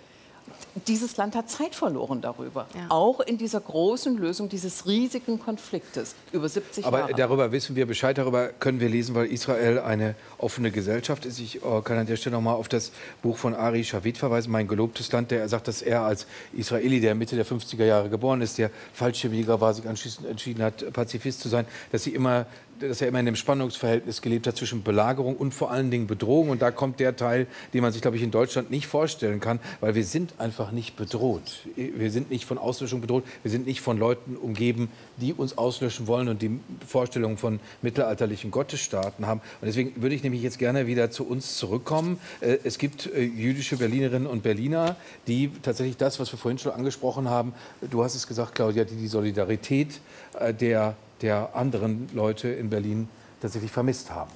[0.87, 2.87] Dieses Land hat Zeit verloren darüber, Ja.
[2.89, 7.15] auch in dieser großen Lösung dieses riesigen Konfliktes über 70 Aber Jahre.
[7.15, 11.39] darüber wissen wir Bescheid, darüber können wir lesen, weil Israel eine offene Gesellschaft ist.
[11.41, 12.91] Ich äh, kann an der Stelle noch mal auf das
[13.23, 17.01] Buch von Ari Shavit verweisen, Mein gelobtes Land, der er sagt, dass er als Israeli,
[17.01, 21.41] der Mitte der 50er Jahre geboren ist, der Fallschirmjäger war, sich anschließend entschieden hat, Pazifist
[21.41, 22.47] zu sein, dass sie immer
[22.89, 26.51] dass er immer in dem Spannungsverhältnis gelebt hat zwischen Belagerung und vor allen Dingen Bedrohung.
[26.51, 29.61] Und da kommt der Teil, den man sich, glaube ich, in Deutschland nicht vorstellen kann,
[29.81, 31.67] weil wir sind einfach nicht bedroht.
[31.77, 33.25] Wir sind nicht von Auslöschung bedroht.
[33.43, 38.51] Wir sind nicht von Leuten umgeben, die uns auslöschen wollen und die Vorstellungen von mittelalterlichen
[38.51, 39.41] Gottesstaaten haben.
[39.61, 42.19] Und deswegen würde ich nämlich jetzt gerne wieder zu uns zurückkommen.
[42.41, 46.73] Äh, es gibt äh, jüdische Berlinerinnen und Berliner, die tatsächlich das, was wir vorhin schon
[46.73, 47.53] angesprochen haben,
[47.91, 50.01] du hast es gesagt, Claudia, die die Solidarität
[50.39, 53.09] äh, der, der anderen Leute in Berlin
[53.41, 54.31] tatsächlich vermisst haben.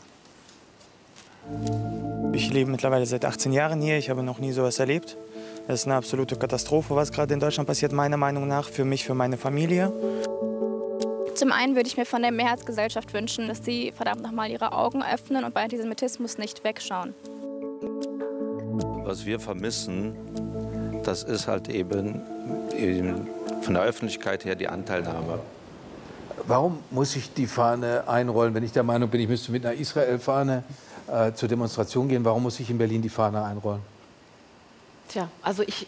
[2.33, 3.99] Ich lebe mittlerweile seit 18 Jahren hier.
[3.99, 5.17] Ich habe noch nie sowas erlebt.
[5.69, 9.05] Es ist eine absolute Katastrophe, was gerade in Deutschland passiert, meiner Meinung nach, für mich,
[9.05, 9.93] für meine Familie.
[11.35, 15.03] Zum einen würde ich mir von der Mehrheitsgesellschaft wünschen, dass sie verdammt nochmal ihre Augen
[15.03, 17.15] öffnen und bei Antisemitismus nicht wegschauen.
[19.05, 20.17] Was wir vermissen,
[21.05, 22.23] das ist halt eben,
[22.77, 23.29] eben
[23.61, 25.41] von der Öffentlichkeit her die Anteilnahme.
[26.45, 29.75] Warum muss ich die Fahne einrollen, wenn ich der Meinung bin, ich müsste mit einer
[29.75, 30.65] Israel-Fahne
[31.09, 32.25] äh, zur Demonstration gehen?
[32.25, 33.81] Warum muss ich in Berlin die Fahne einrollen?
[35.09, 35.87] Tja, also ich,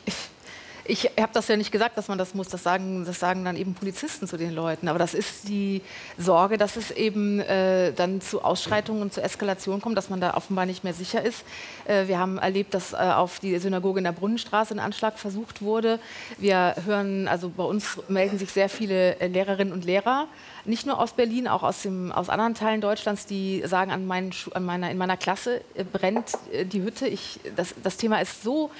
[0.89, 2.49] ich habe das ja nicht gesagt, dass man das muss.
[2.49, 4.89] Das sagen, das sagen dann eben Polizisten zu den Leuten.
[4.89, 5.83] Aber das ist die
[6.17, 10.35] Sorge, dass es eben äh, dann zu Ausschreitungen und zu Eskalation kommt, dass man da
[10.35, 11.45] offenbar nicht mehr sicher ist.
[11.85, 15.61] Äh, wir haben erlebt, dass äh, auf die Synagoge in der Brunnenstraße ein Anschlag versucht
[15.61, 16.01] wurde.
[16.39, 20.27] Wir hören, also bei uns melden sich sehr viele äh, Lehrerinnen und Lehrer
[20.65, 24.33] nicht nur aus Berlin, auch aus, dem, aus anderen Teilen Deutschlands, die sagen, an, meinen,
[24.53, 27.07] an meiner, in meiner Klasse äh, brennt äh, die Hütte.
[27.07, 28.71] Ich, das, das Thema ist so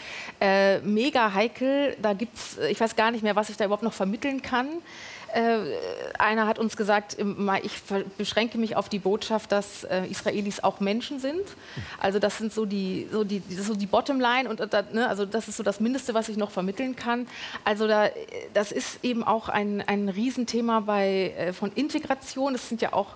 [0.41, 3.83] äh, mega heikel, da gibt es, ich weiß gar nicht mehr, was ich da überhaupt
[3.83, 4.69] noch vermitteln kann.
[5.35, 5.59] Äh,
[6.19, 7.17] einer hat uns gesagt,
[7.63, 7.73] ich
[8.17, 11.43] beschränke mich auf die Botschaft, dass äh, Israelis auch Menschen sind.
[12.01, 15.49] Also das sind so die, so die, so die Bottomline und äh, ne, also das
[15.49, 17.27] ist so das Mindeste, was ich noch vermitteln kann.
[17.65, 18.09] Also da,
[18.55, 22.55] das ist eben auch ein, ein Riesenthema bei, äh, von Integration.
[22.55, 23.15] Es sind ja auch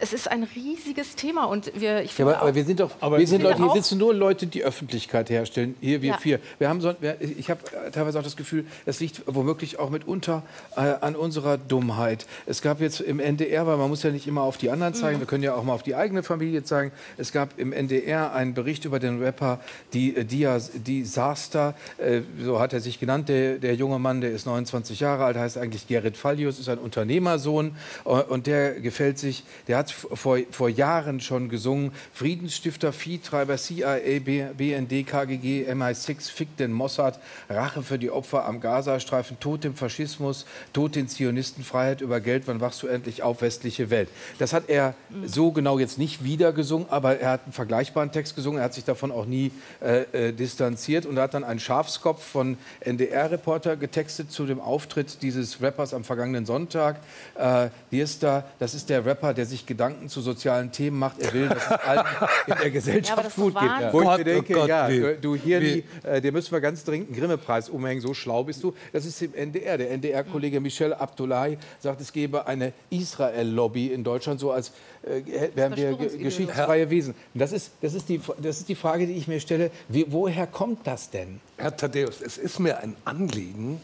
[0.00, 3.18] es ist ein riesiges Thema und wir, ich ja, aber, aber, wir sind doch, aber
[3.18, 5.76] wir sind Leute, hier sitzen nur Leute, die Öffentlichkeit herstellen.
[5.80, 6.18] Hier wir ja.
[6.18, 6.40] vier.
[6.58, 7.60] Wir haben so, wir, ich habe
[7.92, 10.42] teilweise auch das Gefühl, es liegt womöglich auch mitunter
[10.76, 12.26] äh, an unserer Dummheit.
[12.44, 15.16] Es gab jetzt im NDR, weil man muss ja nicht immer auf die anderen zeigen,
[15.16, 15.20] mhm.
[15.20, 16.90] wir können ja auch mal auf die eigene Familie zeigen.
[17.16, 19.60] Es gab im NDR einen Bericht über den Rapper
[19.92, 24.32] die, äh, Dia, Disaster, äh, so hat er sich genannt, der, der junge Mann, der
[24.32, 29.18] ist 29 Jahre alt, heißt eigentlich Gerrit Fallius, ist ein Unternehmersohn äh, und der gefällt
[29.18, 31.92] sich, der hat vor, vor Jahren schon gesungen.
[32.12, 37.18] Friedensstifter, Viehtreiber, CIA, BND, KGG, MI6, Fick den Mossad,
[37.48, 42.44] Rache für die Opfer am Gazastreifen, Tod dem Faschismus, Tod den Zionisten, Freiheit über Geld,
[42.46, 44.08] wann wachst du endlich auf, westliche Welt.
[44.38, 44.94] Das hat er
[45.24, 48.58] so genau jetzt nicht wieder gesungen, aber er hat einen vergleichbaren Text gesungen.
[48.58, 52.56] Er hat sich davon auch nie äh, äh, distanziert und hat dann einen Schafskopf von
[52.80, 56.96] NDR-Reporter getextet zu dem Auftritt dieses Rappers am vergangenen Sonntag.
[57.34, 61.20] Äh, hier ist da, das ist der Rapper, der sich Gedanken zu sozialen Themen macht.
[61.20, 62.06] Er will, dass es allen
[62.46, 63.62] in der Gesellschaft ja, gut geht.
[63.62, 63.92] Ja.
[63.92, 66.84] Wo ich mir denke, oh Gott, ja, du hier, die, äh, dir müssen wir ganz
[66.84, 68.74] dringend einen Grimme-Preis umhängen, so schlau bist du.
[68.92, 69.78] Das ist im NDR.
[69.78, 75.76] Der NDR-Kollege Michel Abdullahi sagt, es gebe eine Israel-Lobby in Deutschland, so als äh, wären
[75.76, 77.14] wir geschichtsfreie Wesen.
[77.34, 79.70] Das ist, das, ist die, das ist die Frage, die ich mir stelle.
[79.88, 81.40] Wie, woher kommt das denn?
[81.56, 83.80] Herr Thaddeus, es ist mir ein Anliegen,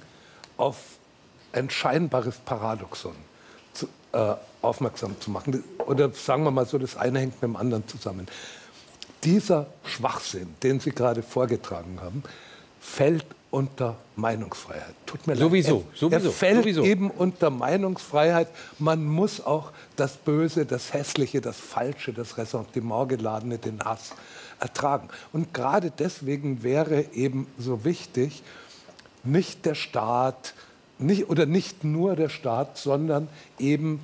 [0.57, 0.77] auf
[1.53, 3.15] ein scheinbares Paradoxon
[3.73, 5.65] zu, äh, aufmerksam zu machen.
[5.87, 8.27] Oder sagen wir mal so, das eine hängt mit dem anderen zusammen.
[9.25, 12.23] Dieser Schwachsinn, den Sie gerade vorgetragen haben,
[12.81, 14.95] fällt unter Meinungsfreiheit.
[15.07, 15.85] Tut mir sowieso, leid.
[15.93, 16.85] Er, sowieso, er fällt sowieso.
[16.85, 18.49] eben unter Meinungsfreiheit.
[18.79, 24.13] Man muss auch das Böse, das Hässliche, das Falsche, das Ressentiment geladene, den Hass
[24.61, 25.09] ertragen.
[25.33, 28.43] Und gerade deswegen wäre eben so wichtig,
[29.25, 30.55] nicht der Staat,
[30.99, 34.01] nicht, oder nicht nur der Staat, sondern eben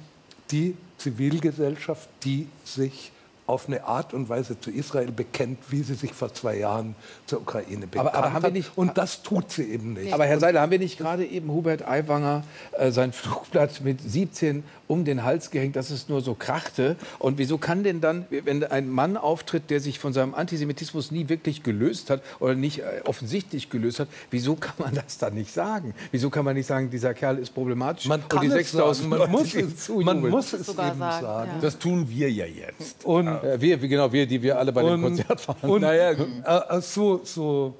[0.50, 3.12] die Zivilgesellschaft, die sich
[3.46, 7.40] auf eine Art und Weise zu Israel bekennt, wie sie sich vor zwei Jahren zur
[7.40, 8.78] Ukraine bekannt aber, aber haben wir nicht, hat.
[8.78, 10.12] Und das tut sie eben nicht.
[10.12, 14.64] Aber Herr Seiler, haben wir nicht gerade eben Hubert Aiwanger äh, sein Flugblatt mit 17
[14.88, 16.96] um den Hals gehängt, dass es nur so krachte?
[17.18, 21.28] Und wieso kann denn dann, wenn ein Mann auftritt, der sich von seinem Antisemitismus nie
[21.28, 25.52] wirklich gelöst hat oder nicht äh, offensichtlich gelöst hat, wieso kann man das dann nicht
[25.52, 25.94] sagen?
[26.10, 28.06] Wieso kann man nicht sagen, dieser Kerl ist problematisch?
[28.06, 30.98] Man kann und die 6000 man, muss es, man muss es eben sagen.
[30.98, 31.50] sagen.
[31.54, 31.60] Ja.
[31.60, 33.04] Das tun wir ja jetzt.
[33.04, 35.70] Und äh, wir, genau, wir, die wir alle bei und, dem Konzert waren.
[35.70, 37.74] Und, naja, äh, äh, so, so,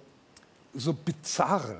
[0.74, 1.76] so bizarr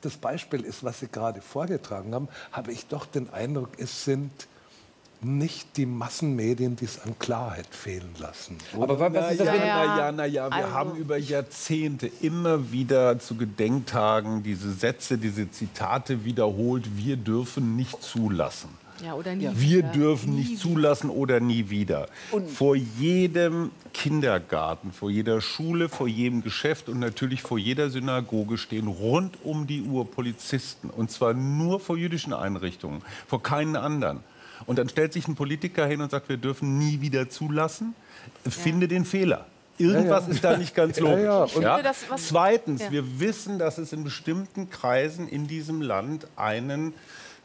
[0.00, 4.30] das Beispiel ist, was Sie gerade vorgetragen haben, habe ich doch den Eindruck, es sind
[5.22, 8.56] nicht die Massenmedien, die es an Klarheit fehlen lassen.
[8.74, 8.84] Oder?
[8.84, 9.48] Aber was ist das?
[9.48, 10.72] Na ja, na ja, wir also.
[10.72, 18.02] haben über Jahrzehnte immer wieder zu Gedenktagen diese Sätze, diese Zitate wiederholt, wir dürfen nicht
[18.02, 18.70] zulassen.
[19.04, 19.88] Ja, oder nie Wir wieder.
[19.92, 22.08] dürfen nicht zulassen oder nie wieder.
[22.54, 28.86] vor jedem Kindergarten, vor jeder Schule, vor jedem Geschäft und natürlich vor jeder Synagoge stehen
[28.88, 30.90] rund um die Uhr Polizisten.
[30.90, 34.20] Und zwar nur vor jüdischen Einrichtungen, vor keinen anderen.
[34.66, 37.94] Und dann stellt sich ein Politiker hin und sagt, wir dürfen nie wieder zulassen.
[38.48, 39.46] Finde den Fehler.
[39.78, 40.34] Irgendwas Ja, ja.
[40.34, 41.24] ist da nicht ganz Ja, logisch.
[41.24, 41.42] ja.
[41.44, 42.92] Und- finde das, Zweitens, Ja.
[42.92, 46.92] wir wissen, dass es in bestimmten Kreisen in diesem Land einen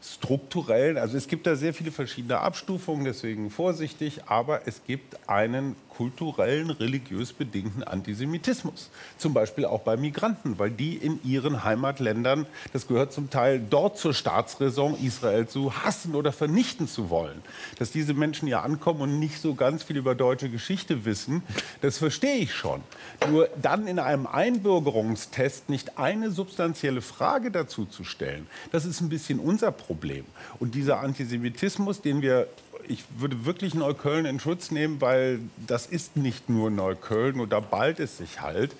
[0.02, 5.76] strukturellen, also es gibt da sehr viele verschiedene Abstufungen, deswegen vorsichtig, aber es gibt einen
[5.96, 8.90] kulturellen, religiös bedingten Antisemitismus.
[9.16, 13.96] Zum Beispiel auch bei Migranten, weil die in ihren Heimatländern, das gehört zum Teil dort
[13.98, 17.40] zur Staatsräson, Israel zu hassen oder vernichten zu wollen.
[17.78, 21.42] Dass diese Menschen hier ankommen und nicht so ganz viel über deutsche Geschichte wissen,
[21.80, 22.82] das verstehe ich schon.
[23.30, 29.08] Nur dann in einem Einbürgerungstest nicht eine substanzielle Frage dazu zu stellen, das ist ein
[29.08, 30.26] bisschen unser Problem.
[30.58, 32.48] Und dieser Antisemitismus, den wir
[32.88, 38.00] ich würde wirklich Neukölln in Schutz nehmen, weil das ist nicht nur Neukölln oder bald
[38.00, 38.72] es sich halt.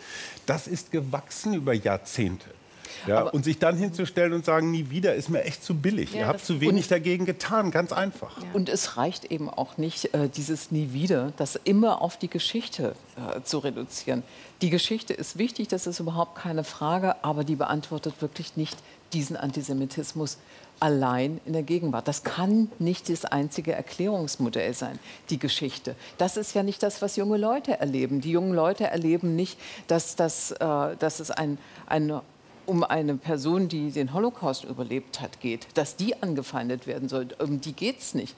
[0.46, 2.46] Das ist gewachsen über Jahrzehnte.
[3.06, 6.12] Ja, und sich dann hinzustellen und sagen, nie wieder, ist mir echt zu billig.
[6.12, 8.36] Ja, Ihr habt zu wenig dagegen getan, ganz einfach.
[8.52, 12.94] Und es reicht eben auch nicht, äh, dieses Nie wieder, das immer auf die Geschichte
[13.16, 14.22] äh, zu reduzieren.
[14.62, 18.76] Die Geschichte ist wichtig, das ist überhaupt keine Frage, aber die beantwortet wirklich nicht
[19.12, 20.38] diesen Antisemitismus
[20.80, 22.08] allein in der Gegenwart.
[22.08, 24.98] Das kann nicht das einzige Erklärungsmodell sein,
[25.30, 25.96] die Geschichte.
[26.18, 28.20] Das ist ja nicht das, was junge Leute erleben.
[28.20, 32.20] Die jungen Leute erleben nicht, dass, das, äh, dass es ein, ein
[32.66, 37.28] um eine Person, die den Holocaust überlebt hat, geht, dass die angefeindet werden soll.
[37.38, 38.34] Um die geht es nicht.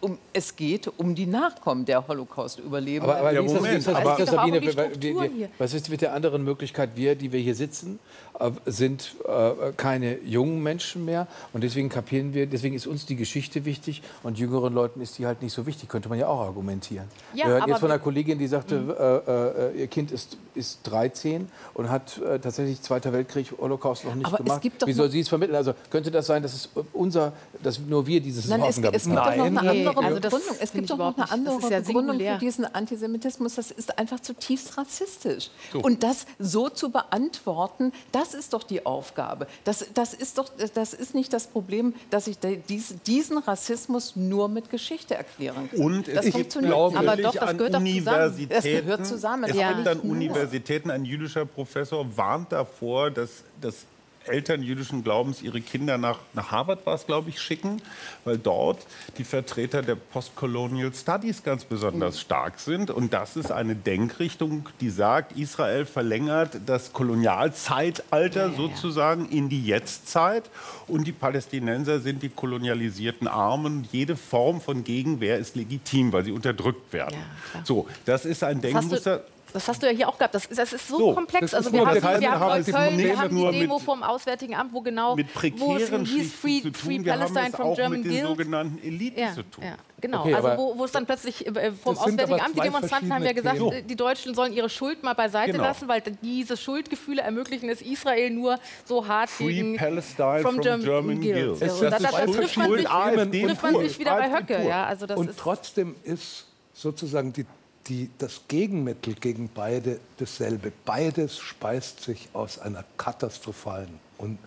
[0.00, 3.10] Um, es geht um die Nachkommen der Holocaust-Überlebenden.
[3.16, 5.48] Aber, aber wie ist das, Aber- Es um Sabine, hier.
[5.58, 6.90] was ist mit der anderen Möglichkeit?
[6.96, 7.98] Wir, die wir hier sitzen,
[8.38, 13.16] äh, sind äh, keine jungen Menschen mehr und deswegen kapieren wir, deswegen ist uns die
[13.16, 16.40] Geschichte wichtig und jüngeren Leuten ist die halt nicht so wichtig, könnte man ja auch
[16.40, 17.06] argumentieren.
[17.34, 20.36] Ja, wir hörten aber jetzt von einer Kollegin, die sagte, äh, äh, ihr Kind ist,
[20.54, 24.62] ist 13 und hat äh, tatsächlich Zweiter Weltkrieg, Holocaust noch nicht Aber es gemacht.
[24.62, 25.56] gibt doch Wie soll sie es vermitteln?
[25.56, 29.04] Also könnte das sein, dass es unser, dass nur wir dieses Nein, es, Sorgen es
[29.04, 30.56] gibt doch noch eine andere also das Begründung.
[30.60, 31.44] Es gibt ich doch noch überhaupt eine.
[31.44, 32.34] Das andere ja Begründung singulär.
[32.34, 33.54] für diesen Antisemitismus.
[33.56, 35.50] Das ist einfach zutiefst rassistisch.
[35.74, 39.46] Und das so zu beantworten, das ist doch die Aufgabe.
[39.64, 42.36] Das, das, ist, doch, das ist nicht das Problem, dass ich
[42.68, 45.80] dies, diesen Rassismus nur mit Geschichte erklären kann.
[45.80, 47.08] Und es das gibt funktioniert glaube nicht.
[47.08, 47.86] Aber ich, doch, das gehört doch zusammen.
[47.86, 49.44] Universitäten, Das gehört zusammen.
[49.50, 49.72] Es Ja.
[49.72, 50.00] gibt an.
[50.00, 53.86] Universitäten, ein jüdischer Professor warnt davor, dass, dass
[54.26, 57.82] Eltern jüdischen Glaubens ihre Kinder nach, nach Harvard, war es, glaube ich, schicken,
[58.24, 58.86] weil dort
[59.18, 62.90] die Vertreter der Postcolonial Studies ganz besonders stark sind.
[62.90, 70.50] Und das ist eine Denkrichtung, die sagt, Israel verlängert das Kolonialzeitalter sozusagen in die Jetztzeit
[70.86, 73.86] und die Palästinenser sind die kolonialisierten Armen.
[73.92, 77.18] Jede Form von Gegenwehr ist legitim, weil sie unterdrückt werden.
[77.64, 79.24] so, das ist ein Denkmuster.
[79.52, 80.34] Das hast du ja hier auch gehabt.
[80.34, 81.50] Das ist, das ist so, So, komplex.
[81.50, 82.40] das Also wir haben, wir haben
[82.74, 85.26] haben nicht wir haben nur die Demo vom Auswärtigen Amt, wo genau mit
[85.58, 87.04] wo es hieß Free, Free tun.
[87.04, 88.26] Wir haben Palestine es from auch German mit den Guild.
[88.28, 89.64] sogenannten Eliten Ja, zu tun.
[89.64, 90.20] ja, genau.
[90.22, 93.32] Okay, also wo, wo es dann plötzlich äh, vom Auswärtigen Amt, die Demonstranten haben ja
[93.32, 95.64] gesagt, äh, die Deutschen sollen ihre Schuld mal beiseite Genau.
[95.64, 101.20] lassen, weil diese Schuldgefühle ermöglichen es Israel nur so hart Free gegen Palestine from German
[101.20, 101.60] Guild.
[101.60, 104.66] Ist da, da Schuld- trifft man sich, trifft man sich wieder bei Höcke.
[104.66, 107.44] Ja, also das Und ist, trotzdem ist sozusagen die,
[107.88, 110.72] die, das Gegenmittel gegen beide dasselbe.
[110.84, 114.38] Beides speist sich aus einer katastrophalen Un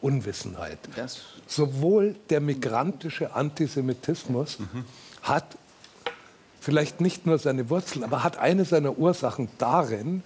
[0.00, 0.78] Unwissenheit.
[0.96, 4.58] Das- Sowohl der migrantische Antisemitismus
[5.22, 5.56] hat
[6.60, 10.22] vielleicht nicht nur seine Wurzeln, aber hat eine seiner Ursachen darin,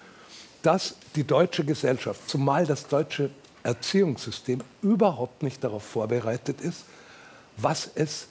[0.62, 3.30] dass die deutsche Gesellschaft, zumal das deutsche
[3.62, 6.82] Erziehungssystem überhaupt nicht darauf vorbereitet ist,
[7.56, 8.26] was es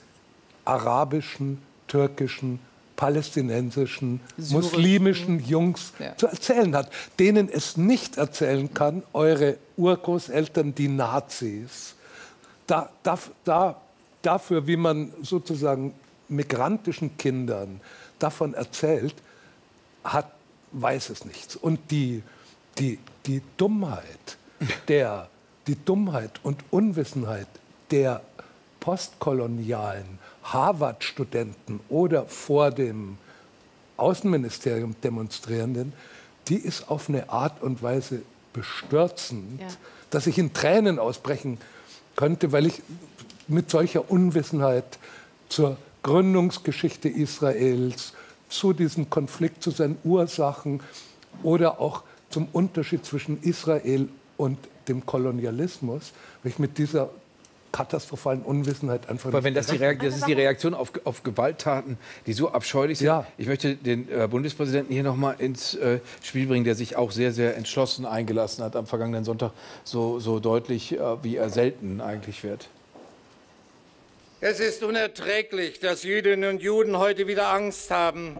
[0.66, 2.60] arabischen, türkischen,
[2.98, 4.56] palästinensischen, Syrischen.
[4.56, 6.16] muslimischen Jungs Ja.
[6.16, 11.94] zu erzählen hat, denen es nicht erzählen kann, eure Urgroßeltern, die Nazis.
[12.66, 13.80] Da, da, da,
[14.20, 15.94] dafür, wie man sozusagen
[16.28, 17.80] migrantischen Kindern
[18.18, 19.14] davon erzählt,
[20.02, 20.32] hat,
[20.72, 21.54] weiß es nichts.
[21.54, 22.24] Und die,
[22.78, 24.36] die, die Dummheit
[24.88, 25.28] der,
[25.68, 27.46] die Dummheit und Unwissenheit
[27.92, 28.22] der
[28.80, 30.18] postkolonialen
[30.52, 33.18] Harvard-Studenten oder vor dem
[33.96, 35.92] Außenministerium Demonstrierenden,
[36.48, 39.66] die ist auf eine Art und Weise bestürzend, Ja.
[40.10, 41.58] dass ich in Tränen ausbrechen
[42.16, 42.82] könnte, weil ich
[43.46, 44.98] mit solcher Unwissenheit
[45.48, 48.12] zur Gründungsgeschichte Israels,
[48.48, 50.80] zu diesem Konflikt, zu seinen Ursachen
[51.42, 56.12] oder auch zum Unterschied zwischen Israel und dem Kolonialismus,
[56.42, 57.10] weil ich mit dieser
[57.72, 61.98] katastrophalen Unwissenheit einfach Aber wenn das, die Reaktion, das ist die Reaktion auf, auf Gewalttaten,
[62.26, 63.06] die so abscheulich sind.
[63.06, 63.26] Ja.
[63.36, 67.10] Ich möchte den äh, Bundespräsidenten hier noch mal ins äh, Spiel bringen, der sich auch
[67.10, 69.52] sehr, sehr entschlossen eingelassen hat am vergangenen Sonntag,
[69.84, 72.68] so, so deutlich, äh, wie er selten eigentlich wird.
[74.40, 78.38] Es ist unerträglich, dass Jüdinnen und Juden heute wieder Angst haben,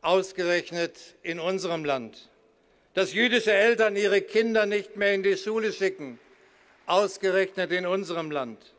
[0.00, 2.30] ausgerechnet in unserem Land.
[2.94, 6.18] Dass jüdische Eltern ihre Kinder nicht mehr in die Schule schicken,
[6.86, 8.74] ausgerechnet in unserem Land.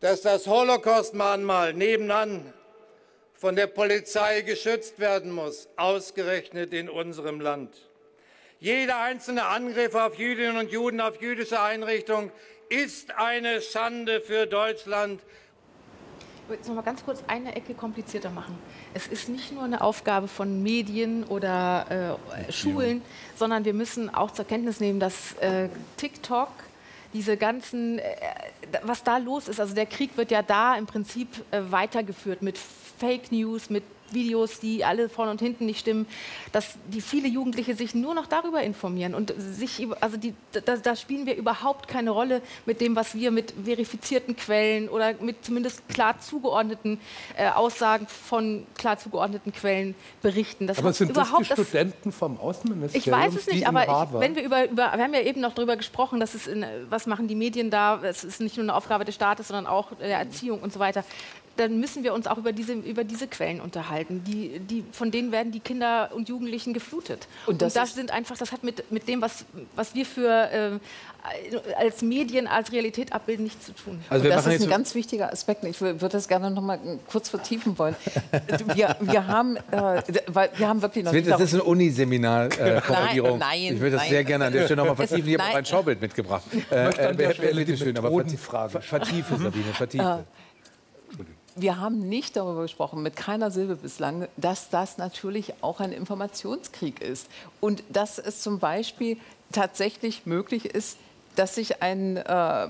[0.00, 2.52] Dass das Holocaust-Mahnmal nebenan
[3.34, 7.74] von der Polizei geschützt werden muss, ausgerechnet in unserem Land.
[8.60, 12.32] Jeder einzelne Angriff auf Jüdinnen und Juden, auf jüdische Einrichtungen
[12.68, 15.20] ist eine Schande für Deutschland.
[16.42, 18.58] Ich will jetzt noch mal ganz kurz eine Ecke komplizierter machen.
[18.94, 23.02] Es ist nicht nur eine Aufgabe von Medien oder äh, Schulen,
[23.36, 26.48] sondern wir müssen auch zur Kenntnis nehmen, dass äh, TikTok
[27.12, 28.14] diese ganzen, äh,
[28.82, 32.58] was da los ist, also der Krieg wird ja da im Prinzip äh, weitergeführt mit
[32.58, 36.06] Fake News, mit Videos, die alle vorne und hinten nicht stimmen,
[36.52, 40.96] dass die viele Jugendliche sich nur noch darüber informieren und sich, also die, da, da
[40.96, 45.88] spielen wir überhaupt keine Rolle mit dem, was wir mit verifizierten Quellen oder mit zumindest
[45.88, 47.00] klar zugeordneten
[47.36, 50.66] äh, Aussagen von klar zugeordneten Quellen berichten.
[50.66, 53.06] Das Aber sind das die überhaupt das- Studenten vom Außenministerium?
[53.06, 55.40] ich weiß es die nicht, aber ich, wenn wir über, über, wir haben ja eben
[55.40, 58.64] noch darüber gesprochen, dass es in, was machen die Medien da, es ist nicht nur
[58.64, 61.04] eine Aufgabe des Staates, sondern auch der Erziehung und so weiter.
[61.58, 64.22] Dann müssen wir uns auch über diese, über diese Quellen unterhalten.
[64.24, 67.26] Die, die, von denen werden die Kinder und Jugendlichen geflutet.
[67.46, 69.44] Und Und das das, ist- sind einfach, das hat mit, mit dem, was,
[69.76, 70.78] was wir für äh,
[71.76, 74.00] als Medien, als Realität abbilden, nichts zu tun.
[74.08, 75.64] Also das ist ein ganz wichtiger Aspekt.
[75.64, 76.78] Ich wür- würde das gerne noch mal
[77.10, 77.96] kurz vertiefen wollen.
[78.74, 83.38] Wir, wir, haben, äh, weil wir haben wirklich noch Das, wird, das ist ein Uniseminar-Formulierung.
[83.38, 84.10] Nein, nein, ich würde das nein.
[84.10, 85.28] sehr gerne an der Stelle noch mal vertiefen.
[85.28, 86.44] Ich habe auch ein Schaubild mitgebracht.
[86.70, 90.24] der Stelle die bitteschön, aber vertie- Methodenfrage ver- vertiefe, Sabine, vertiefe.
[91.60, 97.00] Wir haben nicht darüber gesprochen, mit keiner Silbe bislang, dass das natürlich auch ein Informationskrieg
[97.00, 97.28] ist.
[97.60, 99.18] Und dass es zum Beispiel
[99.52, 100.98] tatsächlich möglich ist,
[101.36, 102.16] dass sich ein.
[102.16, 102.68] Äh,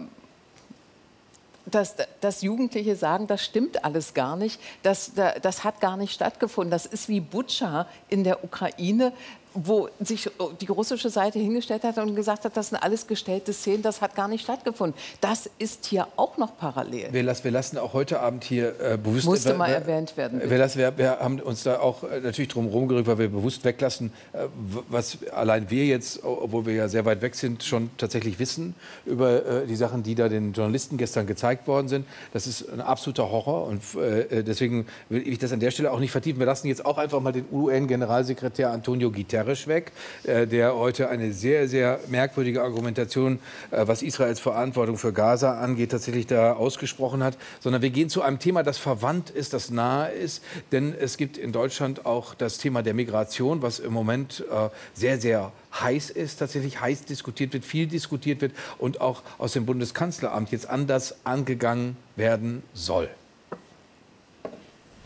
[1.70, 6.70] dass, dass Jugendliche sagen, das stimmt alles gar nicht, das, das hat gar nicht stattgefunden.
[6.70, 9.12] Das ist wie Butscha in der Ukraine,
[9.54, 10.30] wo sich
[10.60, 14.14] die russische Seite hingestellt hat und gesagt hat, das sind alles gestellte Szenen, das hat
[14.14, 14.98] gar nicht stattgefunden.
[15.20, 17.08] Das ist hier auch noch parallel.
[17.12, 19.24] Wir lassen, wir lassen auch heute Abend hier äh, bewusst...
[19.26, 20.50] Musste wir- mal erwähnt werden, bitte.
[20.50, 23.64] Wir, lassen, wir, wir haben uns da auch äh, natürlich drum rumgerückt, weil wir bewusst
[23.64, 24.46] weglassen, äh,
[24.88, 28.74] was allein wir jetzt, obwohl wir ja sehr weit weg sind, schon tatsächlich wissen
[29.06, 32.06] über äh, die Sachen, die da den Journalisten gestern gezeigt worden sind.
[32.32, 36.00] Das ist ein absoluter Horror und äh, deswegen will ich das an der Stelle auch
[36.00, 36.38] nicht vertiefen.
[36.38, 39.92] Wir lassen jetzt auch einfach mal den UN-Generalsekretär Antonio Guterres weg,
[40.24, 43.38] äh, der heute eine sehr, sehr merkwürdige Argumentation,
[43.70, 48.22] äh, was Israels Verantwortung für Gaza angeht, tatsächlich da ausgesprochen hat, sondern wir gehen zu
[48.22, 52.58] einem Thema, das verwandt ist, das nahe ist, denn es gibt in Deutschland auch das
[52.58, 57.64] Thema der Migration, was im Moment äh, sehr, sehr heiß ist, tatsächlich heiß diskutiert wird,
[57.64, 63.08] viel diskutiert wird und auch aus dem Bundeskanzleramt jetzt anders angegangen werden soll.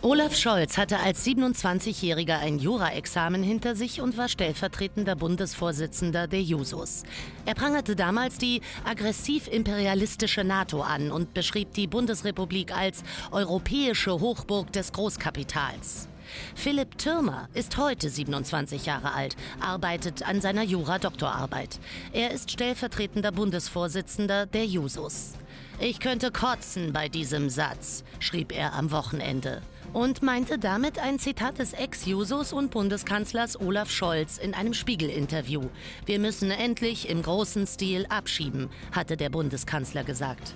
[0.05, 7.05] Olaf Scholz hatte als 27-Jähriger ein Jura-Examen hinter sich und war stellvertretender Bundesvorsitzender der Jusos.
[7.47, 14.91] Er prangerte damals die aggressiv-imperialistische NATO an und beschrieb die Bundesrepublik als europäische Hochburg des
[14.91, 16.09] Großkapitals.
[16.57, 21.79] Philipp Türmer ist heute 27 Jahre alt, arbeitet an seiner Jura-Doktorarbeit.
[22.13, 25.35] Er ist stellvertretender Bundesvorsitzender der Jusos.
[25.79, 29.63] Ich könnte kotzen bei diesem Satz, schrieb er am Wochenende.
[29.93, 35.69] Und meinte damit ein Zitat des Ex-Jusos und Bundeskanzlers Olaf Scholz in einem Spiegel-Interview.
[36.07, 40.55] Wir müssen endlich im großen Stil abschieben, hatte der Bundeskanzler gesagt.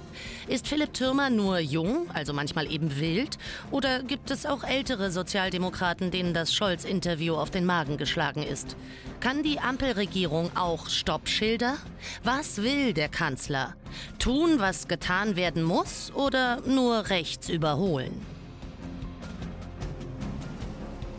[0.49, 3.37] Ist Philipp Türmer nur jung, also manchmal eben wild?
[3.71, 8.75] Oder gibt es auch ältere Sozialdemokraten, denen das Scholz-Interview auf den Magen geschlagen ist?
[9.21, 11.77] Kann die Ampelregierung auch Stoppschilder?
[12.25, 13.77] Was will der Kanzler?
[14.19, 18.36] Tun, was getan werden muss oder nur rechts überholen?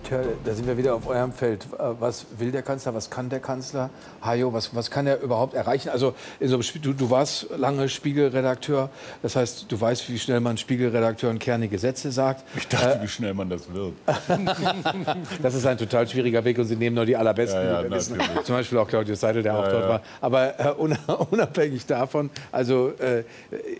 [0.08, 1.66] Tja, da sind wir wieder auf eurem Feld.
[1.78, 2.94] Äh, Was will der Kanzler?
[2.94, 3.90] Was kann der Kanzler?
[4.22, 5.90] Hajo, was, was kann er überhaupt erreichen?
[5.90, 8.90] Also, so du, du warst lange Spiegelredakteur.
[9.22, 12.46] Das heißt, du weißt, wie schnell man Spiegelredakteuren kernige Sätze sagt.
[12.56, 13.94] Ich dachte, wie schnell man das wird.
[15.42, 18.00] Das ist ein total schwieriger Weg und Sie nehmen nur die allerbesten, Ja, ja.
[18.00, 19.90] Zum Beispiel auch Claudius Seidel, der auch Ja, dort ja.
[19.90, 20.02] war.
[20.22, 23.24] Aber äh, una- unabhängig davon, also äh,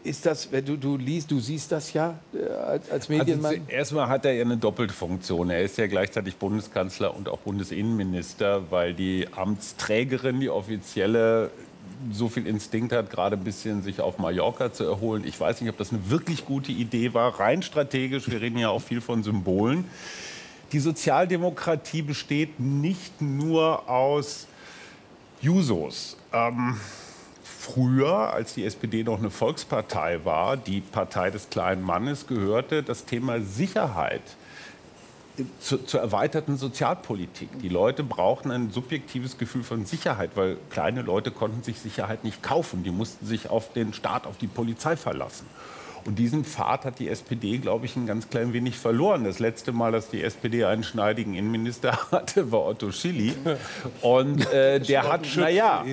[0.04, 3.52] ist das, wenn du, du liest, du siehst das ja äh, als, als Medienmann?
[3.52, 5.50] Also erstmal hat er ja eine doppelte Funktion.
[5.50, 11.52] Er ist ja gleichzeitig Bundeskanzler und auch Bundesinnenminister, weil die Amtsträgerin, die offizielle,
[12.12, 15.24] so viel Instinkt hat, gerade ein bisschen sich auf Mallorca zu erholen.
[15.26, 18.30] Ich weiß nicht, ob das eine wirklich gute Idee war, rein strategisch.
[18.30, 19.86] Wir reden ja auch viel von Symbolen.
[20.74, 24.48] Die Sozialdemokratie besteht nicht nur aus
[25.42, 26.18] Jusos.
[26.34, 26.78] Ähm,
[27.44, 33.06] früher, als die SPD noch eine Volkspartei war, die Partei des kleinen Mannes, gehörte das
[33.06, 34.22] Thema Sicherheit
[35.60, 37.50] zu, zur erweiterten Sozialpolitik.
[37.62, 42.44] Die Leute brauchten ein subjektives Gefühl von Sicherheit, weil kleine Leute konnten sich Sicherheit nicht
[42.44, 42.84] kaufen.
[42.84, 45.46] Die mussten sich auf den Staat, auf die Polizei verlassen.
[46.06, 49.26] Und diesen Pfad hat die SPD, glaube ich, ein ganz klein wenig verloren.
[49.26, 53.34] Das letzte Mal, dass die SPD einen schneidigen Innenminister hatte, war Otto Schilly.
[54.02, 55.84] Und äh, der hat, naja,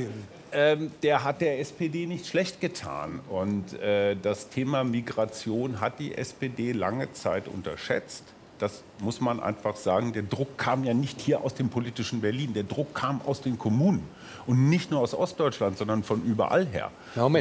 [0.53, 3.21] ähm, der hat der SPD nicht schlecht getan.
[3.29, 8.23] Und äh, das Thema Migration hat die SPD lange Zeit unterschätzt.
[8.59, 10.13] Das muss man einfach sagen.
[10.13, 12.55] Der Druck kam ja nicht hier aus dem politischen Berlin.
[12.55, 14.07] Der Druck kam aus den Kommunen.
[14.47, 16.91] Und nicht nur aus Ostdeutschland, sondern von überall her.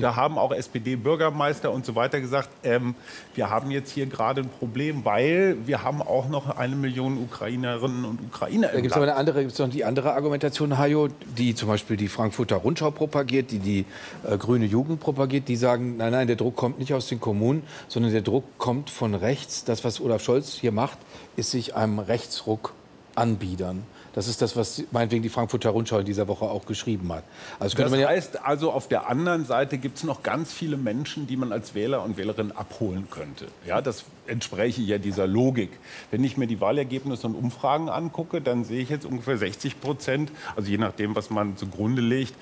[0.01, 2.95] da haben auch SPD-Bürgermeister und so weiter gesagt, ähm,
[3.35, 8.05] wir haben jetzt hier gerade ein Problem, weil wir haben auch noch eine Million Ukrainerinnen
[8.05, 11.55] und Ukrainer Da gibt es noch, eine andere, gibt's noch die andere Argumentation, Hajo, die
[11.55, 13.85] zum Beispiel die Frankfurter Rundschau propagiert, die die
[14.23, 15.49] äh, grüne Jugend propagiert.
[15.49, 18.89] Die sagen, nein, nein, der Druck kommt nicht aus den Kommunen, sondern der Druck kommt
[18.89, 19.65] von rechts.
[19.65, 20.97] Das, was Olaf Scholz hier macht,
[21.35, 22.73] ist sich einem Rechtsruck
[23.15, 23.83] anbiedern.
[24.13, 27.23] Das ist das, was meinetwegen die Frankfurter Rundschau in dieser Woche auch geschrieben hat.
[27.59, 31.25] Also das ja heißt also, auf der anderen Seite gibt es noch ganz viele Menschen,
[31.25, 33.47] die man als Wähler und Wählerin abholen könnte.
[33.65, 35.71] Ja, das entspräche ja dieser Logik.
[36.11, 40.31] Wenn ich mir die Wahlergebnisse und Umfragen angucke, dann sehe ich jetzt ungefähr 60 Prozent,
[40.55, 42.35] also je nachdem, was man zugrunde legt,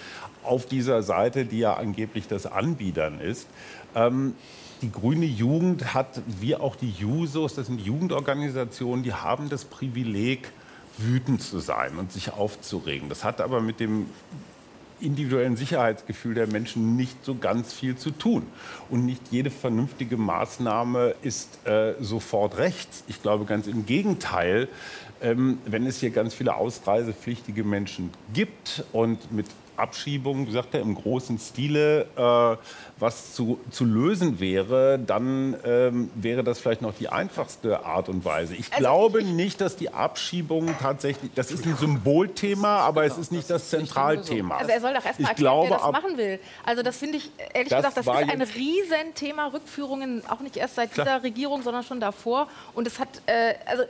[0.44, 3.48] auf dieser Seite, die ja angeblich das Anbiedern ist.
[3.96, 4.36] Ähm,
[4.82, 10.50] die grüne Jugend hat, wie auch die Jusos, das sind Jugendorganisationen, die haben das Privileg,
[10.98, 13.10] wütend zu sein und sich aufzuregen.
[13.10, 14.08] Das hat aber mit dem
[15.00, 18.46] individuellen Sicherheitsgefühl der Menschen nicht so ganz viel zu tun.
[18.90, 23.04] Und nicht jede vernünftige Maßnahme ist äh, sofort rechts.
[23.08, 24.68] Ich glaube ganz im Gegenteil.
[25.22, 29.46] Ähm, wenn es hier ganz viele ausreisepflichtige Menschen gibt und mit
[29.82, 32.58] Abschiebung, wie sagt er, im großen Stile äh,
[33.02, 38.24] was zu, zu lösen wäre, dann ähm, wäre das vielleicht noch die einfachste Art und
[38.24, 38.54] Weise.
[38.54, 43.32] Ich also glaube nicht, dass die Abschiebung tatsächlich, das ist ein Symbolthema, aber es ist
[43.32, 44.58] nicht das Zentralthema.
[44.58, 46.40] Also er soll doch erstmal erklären, wer das machen will.
[46.64, 50.76] Also das finde ich, ehrlich das gesagt, das ist ein Riesenthema, Rückführungen, auch nicht erst
[50.76, 52.48] seit dieser Regierung, sondern schon davor.
[52.76, 53.84] Und es hat, äh, also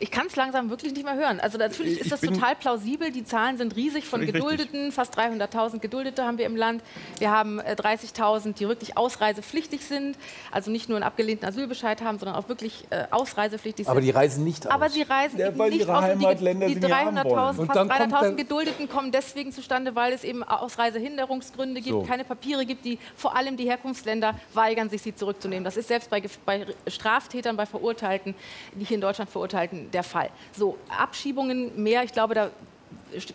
[0.00, 1.40] ich kann es langsam wirklich nicht mehr hören.
[1.40, 3.10] Also natürlich ist das total plausibel.
[3.10, 4.86] Die Zahlen sind riesig von Geduldeten.
[4.86, 4.94] Richtig.
[4.94, 6.82] Fast 300.000 Geduldete haben wir im Land.
[7.18, 10.16] Wir haben äh, 30.000, die wirklich ausreisepflichtig sind.
[10.50, 13.90] Also nicht nur einen abgelehnten Asylbescheid haben, sondern auch wirklich äh, ausreisepflichtig sind.
[13.90, 14.72] Aber die reisen nicht aus.
[14.72, 16.02] Aber sie reisen ja, weil nicht ihre aus.
[16.02, 21.94] Heimatländer die, die 300.000, fast 300.000 Geduldeten kommen deswegen zustande, weil es eben Ausreisehinderungsgründe gibt,
[21.94, 22.02] so.
[22.02, 25.64] keine Papiere gibt, die vor allem die Herkunftsländer weigern, sich sie zurückzunehmen.
[25.64, 28.34] Das ist selbst bei, bei Straftätern, bei Verurteilten,
[28.74, 30.30] die hier in Deutschland verurteilten, der Fall.
[30.56, 32.50] So, Abschiebungen mehr, ich glaube, da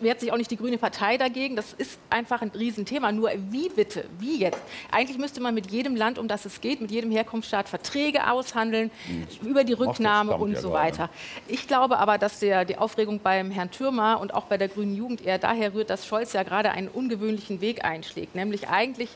[0.00, 1.56] wehrt sich auch nicht die Grüne Partei dagegen.
[1.56, 3.12] Das ist einfach ein Riesenthema.
[3.12, 4.04] Nur wie bitte?
[4.18, 4.60] Wie jetzt?
[4.90, 8.90] Eigentlich müsste man mit jedem Land, um das es geht, mit jedem Herkunftsstaat Verträge aushandeln
[9.08, 9.48] mhm.
[9.48, 11.10] über die Rücknahme und ja so weiter.
[11.48, 14.94] Ich glaube aber, dass der, die Aufregung beim Herrn Türmer und auch bei der Grünen
[14.94, 18.34] Jugend eher daher rührt, dass Scholz ja gerade einen ungewöhnlichen Weg einschlägt.
[18.34, 19.10] Nämlich eigentlich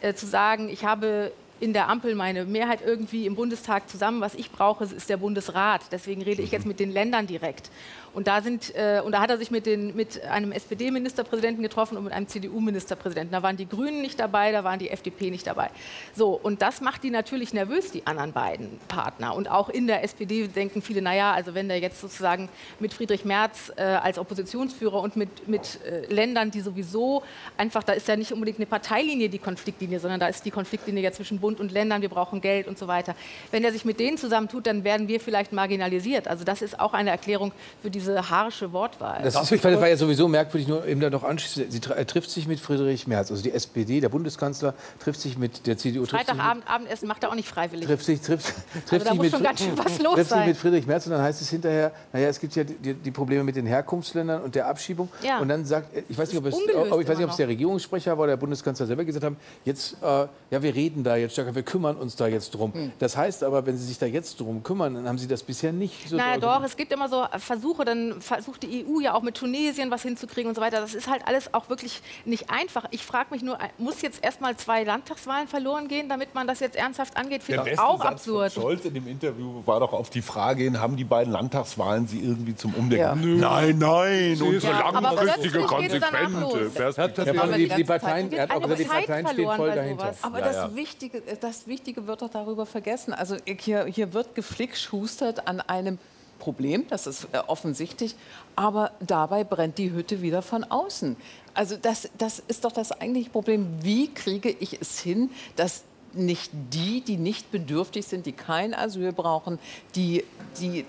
[0.00, 4.20] äh, zu sagen, ich habe in der Ampel meine Mehrheit irgendwie im Bundestag zusammen.
[4.20, 5.82] Was ich brauche, ist der Bundesrat.
[5.92, 7.70] Deswegen rede ich jetzt mit den Ländern direkt.
[8.12, 11.96] Und da, sind, äh, und da hat er sich mit, den, mit einem SPD-Ministerpräsidenten getroffen
[11.96, 13.32] und mit einem CDU-Ministerpräsidenten.
[13.32, 15.70] Da waren die Grünen nicht dabei, da waren die FDP nicht dabei.
[16.14, 19.34] So, und das macht die natürlich nervös, die anderen beiden Partner.
[19.36, 22.48] Und auch in der SPD denken viele, naja, also wenn der jetzt sozusagen
[22.80, 27.22] mit Friedrich Merz äh, als Oppositionsführer und mit, mit äh, Ländern, die sowieso
[27.56, 31.02] einfach, da ist ja nicht unbedingt eine Parteilinie die Konfliktlinie, sondern da ist die Konfliktlinie
[31.02, 33.14] ja zwischen Bund und Ländern, wir brauchen Geld und so weiter.
[33.52, 36.26] Wenn er sich mit denen zusammentut, dann werden wir vielleicht marginalisiert.
[36.26, 37.52] Also das ist auch eine Erklärung
[37.82, 39.20] für die diese harsche Wortwahl.
[39.22, 41.72] Das, ist, das war ja sowieso merkwürdig, nur eben da noch anschließend.
[41.72, 45.66] Sie, er trifft sich mit Friedrich Merz, also die SPD, der Bundeskanzler, trifft sich mit
[45.66, 46.06] der CDU.
[46.06, 47.86] Freitagabend, Abendessen macht er auch nicht freiwillig.
[47.86, 48.54] Trifft sich, trifft,
[48.86, 49.42] trifft also sich mit,
[50.14, 52.94] trifft sich mit Friedrich Merz und dann heißt es hinterher, naja, es gibt ja die,
[52.94, 55.08] die Probleme mit den Herkunftsländern und der Abschiebung.
[55.22, 55.38] Ja.
[55.38, 57.48] Und dann sagt, ich weiß nicht, ob es, ob, ich weiß nicht, ob es der
[57.48, 61.32] Regierungssprecher war oder der Bundeskanzler selber gesagt haben, jetzt, äh, ja, wir reden da jetzt,
[61.32, 62.72] stärker, wir kümmern uns da jetzt drum.
[62.72, 62.92] Hm.
[62.98, 65.72] Das heißt aber, wenn Sie sich da jetzt drum kümmern, dann haben Sie das bisher
[65.72, 69.22] nicht so Naja, doch, es gibt immer so Versuche, dann versucht die EU ja auch
[69.22, 70.80] mit Tunesien was hinzukriegen und so weiter.
[70.80, 72.86] Das ist halt alles auch wirklich nicht einfach.
[72.90, 76.76] Ich frage mich nur, muss jetzt erstmal zwei Landtagswahlen verloren gehen, damit man das jetzt
[76.76, 77.42] ernsthaft angeht?
[77.42, 78.52] Finde ich auch absurd.
[78.52, 82.06] Von Scholz in dem Interview war doch auf die Frage hin, haben die beiden Landtagswahlen
[82.06, 83.38] sie irgendwie zum Umdenken?
[83.38, 83.50] Ja.
[83.50, 86.72] Nein, nein, langfristige, los.
[86.74, 87.34] Perspektive.
[87.34, 88.86] Ja, allem Aber die, die die ganze Parteien, Zeit er hat auch wird gesagt, die
[88.86, 90.04] Zeit Parteien stehen voll dahinter.
[90.04, 90.18] sowas.
[90.22, 90.76] Aber Ja, das, ja.
[90.76, 93.12] Wichtige, das Wichtige wird doch darüber vergessen.
[93.12, 95.98] Also hier, hier wird geflickschustert an einem
[96.40, 98.16] Problem, das ist äh, offensichtlich,
[98.56, 101.16] aber dabei brennt die Hütte wieder von außen.
[101.54, 103.68] Also das, das ist doch das eigentliche Problem.
[103.82, 109.12] Wie kriege ich es hin, dass nicht die, die nicht bedürftig sind, die kein Asyl
[109.12, 109.60] brauchen,
[109.94, 110.24] die,
[110.60, 110.84] die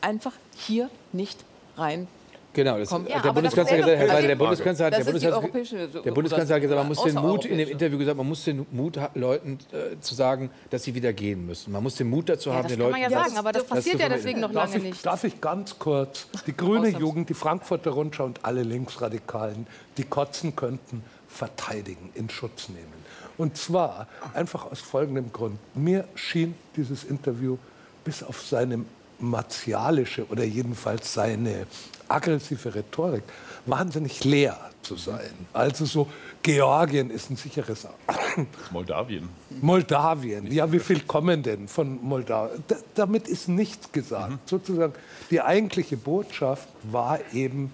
[0.00, 1.44] einfach hier nicht
[1.76, 2.08] rein
[2.54, 5.12] Genau, das, Kommt- der Ja, aber Bundeskanzler das gesagt, also der Bundeskanzler hat, das der
[5.12, 7.68] Bundeskanzler, der Bundeskanzler hat gesagt, man muss den Mut in dem.
[7.70, 11.46] Interview gesagt, man muss den Mut haben, Leuten äh, zu sagen, dass sie wieder gehen
[11.46, 11.72] müssen.
[11.72, 13.52] Man muss den Mut dazu haben, das den kann Leuten man ja das- sagen, aber
[13.52, 15.06] das das passiert ja deswegen noch lange ich, nicht.
[15.06, 20.54] darf ich ganz kurz die grüne Jugend, die Frankfurter Rundschau und alle Linksradikalen, die kotzen
[20.54, 22.92] könnten, verteidigen, in Schutz nehmen.
[23.38, 25.58] Und zwar einfach aus folgendem Grund.
[25.74, 27.56] Mir schien dieses Interview
[28.04, 28.84] bis auf seine
[29.18, 31.66] martialische oder jedenfalls seine
[32.12, 33.24] aggressive Rhetorik
[33.66, 35.32] wahnsinnig leer zu sein.
[35.52, 36.08] Also so,
[36.42, 37.86] Georgien ist ein sicheres
[38.70, 39.28] Moldawien.
[39.60, 42.64] Moldawien, ja, wie viel kommen denn von Moldawien?
[42.66, 44.48] Da, damit ist nichts gesagt.
[44.48, 44.94] Sozusagen,
[45.30, 47.72] die eigentliche Botschaft war eben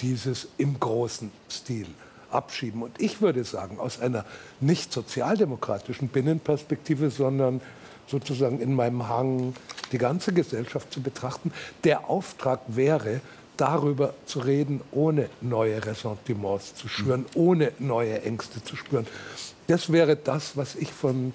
[0.00, 1.86] dieses im großen Stil
[2.30, 2.82] abschieben.
[2.82, 4.24] Und ich würde sagen, aus einer
[4.60, 7.60] nicht sozialdemokratischen Binnenperspektive, sondern
[8.06, 9.54] sozusagen in meinem Hang,
[9.92, 11.52] die ganze Gesellschaft zu betrachten,
[11.84, 13.20] der Auftrag wäre,
[13.56, 19.06] darüber zu reden, ohne neue Ressentiments zu schüren, ohne neue Ängste zu spüren.
[19.66, 21.32] Das wäre das, was ich von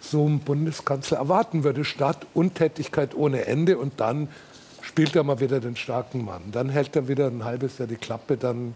[0.00, 4.28] so einem Bundeskanzler erwarten würde, statt Untätigkeit ohne Ende und dann
[4.82, 6.42] spielt er mal wieder den starken Mann.
[6.52, 8.74] Dann hält er wieder ein halbes Jahr die Klappe, dann...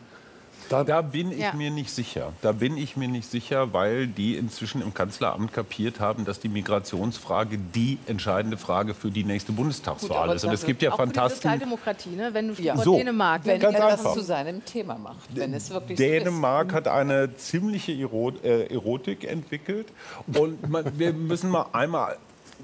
[0.70, 1.52] dann Da bin ich Ja.
[1.52, 2.32] mir nicht sicher.
[2.42, 6.48] Da bin ich mir nicht sicher, weil die inzwischen im Kanzleramt kapiert haben, dass die
[6.48, 10.44] Migrationsfrage die entscheidende Frage für die nächste Bundestagswahl aber ist.
[10.44, 11.42] Und es gibt ja Fantasten.
[11.42, 12.30] Sozialdemokratie, ne?
[12.32, 12.76] wenn du Ja.
[12.76, 12.96] So.
[12.96, 14.14] Dänemark, wenn Ganz er das einfach.
[14.14, 15.28] zu seinem Thema macht.
[15.34, 16.10] Wenn es wirklich so ist.
[16.10, 19.88] Dänemark hat eine ziemliche äh, Erotik entwickelt.
[20.32, 22.16] Und man, wir müssen mal einmal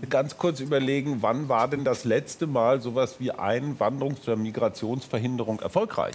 [0.09, 6.15] ganz kurz überlegen, wann war denn das letzte Mal sowas wie Einwanderungs- oder Migrationsverhinderung erfolgreich?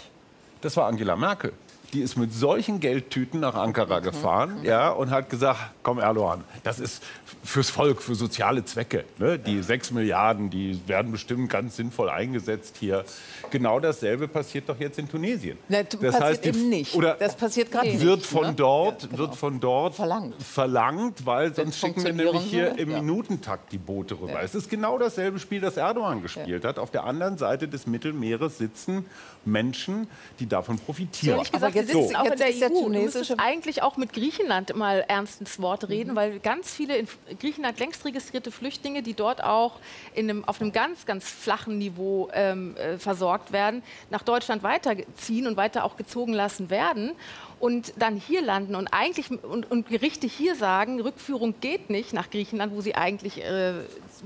[0.62, 1.52] Das war Angela Merkel.
[1.94, 6.80] Die ist mit solchen Geldtüten nach Ankara gefahren ja, und hat gesagt, komm Erdogan, das
[6.80, 7.04] ist
[7.44, 9.04] fürs Volk, für soziale Zwecke.
[9.18, 9.38] Ne?
[9.38, 13.04] Die sechs Milliarden, die werden bestimmt ganz sinnvoll eingesetzt hier.
[13.50, 15.58] Genau dasselbe passiert doch jetzt in Tunesien.
[15.68, 16.96] Ne, t- passiert eben nicht.
[16.96, 18.54] Oder Das passiert gerade nicht, wird von ne?
[18.54, 19.20] dort, Ja, genau.
[19.20, 20.36] wird von dort Verlangt.
[20.42, 23.02] verlangt, weil sonst schicken wir nämlich hier im ja.
[23.02, 24.34] Minutentakt die Boote rüber.
[24.34, 24.42] Ja.
[24.42, 26.80] Es ist genau dasselbe Spiel, das Erdogan gespielt hat.
[26.80, 29.06] Auf der anderen Seite des Mittelmeeres sitzen
[29.44, 30.08] Menschen,
[30.40, 31.42] die davon profitieren.
[31.52, 32.74] Gesagt, jetzt wir sitzen ist- auch in jetzt der ist der EU.
[32.74, 36.98] Du tunesische- müsstest eigentlich auch mit Griechenland mal ernst ins Wort reden, weil ganz viele
[36.98, 37.08] in
[37.40, 39.80] Griechenland längst registrierte Flüchtlinge, die dort auch
[40.14, 45.48] in einem, auf einem ganz, ganz flachen Niveau ähm, äh, versorgt werden, nach Deutschland weiterziehen
[45.48, 47.12] und weiter auch gezogen lassen werden
[47.60, 52.30] und dann hier landen und eigentlich und, und Gerichte hier sagen, Rückführung geht nicht nach
[52.30, 53.74] Griechenland, wo sie eigentlich äh,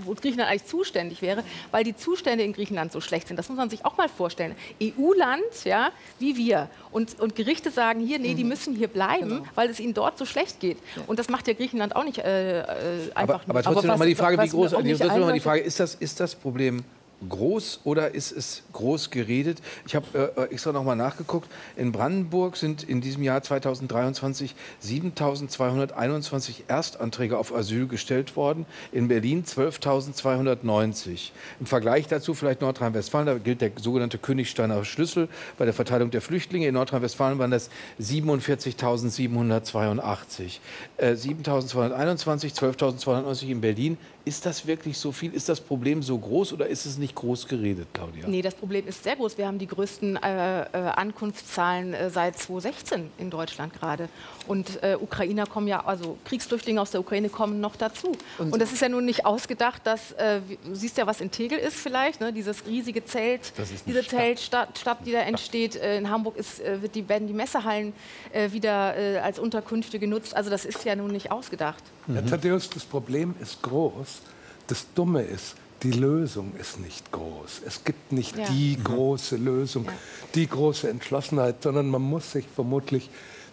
[0.03, 3.37] wo Griechenland eigentlich zuständig wäre, weil die Zustände in Griechenland so schlecht sind.
[3.37, 4.55] Das muss man sich auch mal vorstellen.
[4.81, 6.69] EU-Land, ja, wie wir.
[6.91, 10.25] Und, und Gerichte sagen hier, nee, die müssen hier bleiben, weil es ihnen dort so
[10.25, 10.77] schlecht geht.
[11.07, 12.63] Und das macht ja Griechenland auch nicht äh, äh,
[13.15, 15.79] einfach Aber, aber trotzdem nochmal die Frage, wie groß, trotzdem noch mal die Frage ist,
[15.79, 16.83] das, ist das Problem
[17.27, 19.61] groß oder ist es groß geredet?
[19.87, 21.49] Ich habe äh, extra nochmal nachgeguckt.
[21.75, 29.43] In Brandenburg sind in diesem Jahr 2023 7.221 Erstanträge auf Asyl gestellt worden, in Berlin
[29.43, 31.31] 12.290.
[31.59, 36.21] Im Vergleich dazu vielleicht Nordrhein-Westfalen, da gilt der sogenannte Königsteiner Schlüssel bei der Verteilung der
[36.21, 36.67] Flüchtlinge.
[36.67, 40.59] In Nordrhein-Westfalen waren das 47.782.
[40.97, 43.97] Äh, 7.221, 12.290 in Berlin.
[44.25, 45.33] Ist das wirklich so viel?
[45.33, 48.27] Ist das Problem so groß oder ist es nicht groß geredet, Claudia?
[48.27, 49.37] Nee, das Problem ist sehr groß.
[49.37, 54.09] Wir haben die größten äh, äh, Ankunftszahlen äh, seit 2016 in Deutschland gerade.
[54.47, 58.13] Und äh, Ukrainer kommen ja, also Kriegsflüchtlinge aus der Ukraine kommen noch dazu.
[58.39, 61.59] Und, das ist ja nun nicht ausgedacht, dass, äh, du siehst ja, was in Tegel
[61.59, 62.33] ist vielleicht, ne?
[62.33, 63.53] dieses riesige Zelt,
[63.85, 64.19] diese Stadt.
[64.19, 65.75] Zeltstadt, Stadt, die da entsteht.
[65.75, 67.93] Äh, in Hamburg ist, äh, wird die, werden die Messehallen
[68.33, 70.35] äh, wieder äh, als Unterkünfte genutzt.
[70.35, 71.83] Also das ist ja nun nicht ausgedacht.
[72.07, 74.14] Herr Thaddeus, das Problem ist groß.
[74.67, 77.61] Das Dumme ist, die Lösung ist nicht groß.
[77.65, 78.45] Es gibt nicht Ja.
[78.49, 79.87] die große Lösung,
[80.33, 83.09] die große Entschlossenheit, sondern man muss sich vermutlich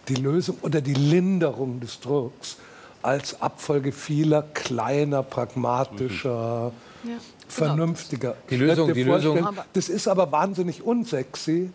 [0.07, 2.57] die Lösung oder die Linderung des Drucks
[3.01, 6.71] als Abfolge vieler kleiner, pragmatischer,
[7.03, 7.09] Ja.
[7.47, 9.65] vernünftiger Die Lösung- die Lösung- vorstellen.
[9.73, 11.69] Das ist aber wahnsinnig unsexy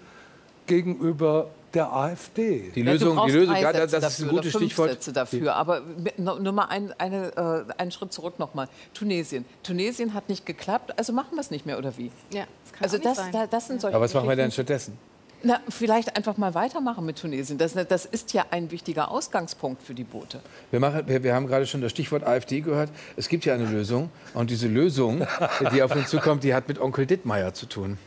[0.66, 2.71] gegenüber der AfD.
[2.75, 4.91] Die Ja, Lösung, die brauchst Lösung, ja, Sätze das ist dafür ein oder gutes Stichwort.
[4.91, 5.55] Sätze dafür.
[5.57, 5.83] Aber
[6.16, 8.69] nur mal ein, eine, äh, einen Schritt zurück nochmal.
[8.95, 9.45] Tunesien.
[9.62, 12.11] Tunesien hat nicht geklappt, also machen wir es nicht mehr, oder wie?
[12.33, 13.33] Ja, das kann Also auch nicht das, sein.
[13.33, 14.97] da, das sind solche Aber was machen wir denn stattdessen?
[15.45, 17.59] Na, vielleicht einfach mal weitermachen mit Tunesien.
[17.59, 20.41] Das, das ist ja ein wichtiger Ausgangspunkt für die Boote.
[20.73, 22.91] Wir, machen, wir, wir haben gerade schon das Stichwort AfD gehört.
[23.16, 24.11] Es gibt ja eine Lösung.
[24.35, 25.25] Und diese Lösung,
[25.73, 27.99] die auf uns zukommt, die hat mit Onkel Dittmeier zu tun.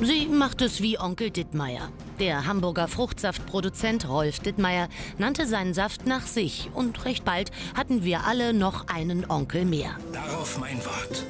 [0.00, 1.88] Sie macht es wie Onkel Dittmeier.
[2.20, 8.26] Der Hamburger Fruchtsaftproduzent Rolf Dittmeier nannte seinen Saft nach sich und recht bald hatten wir
[8.26, 9.96] alle noch einen Onkel mehr.
[10.12, 11.24] Darauf mein Wort.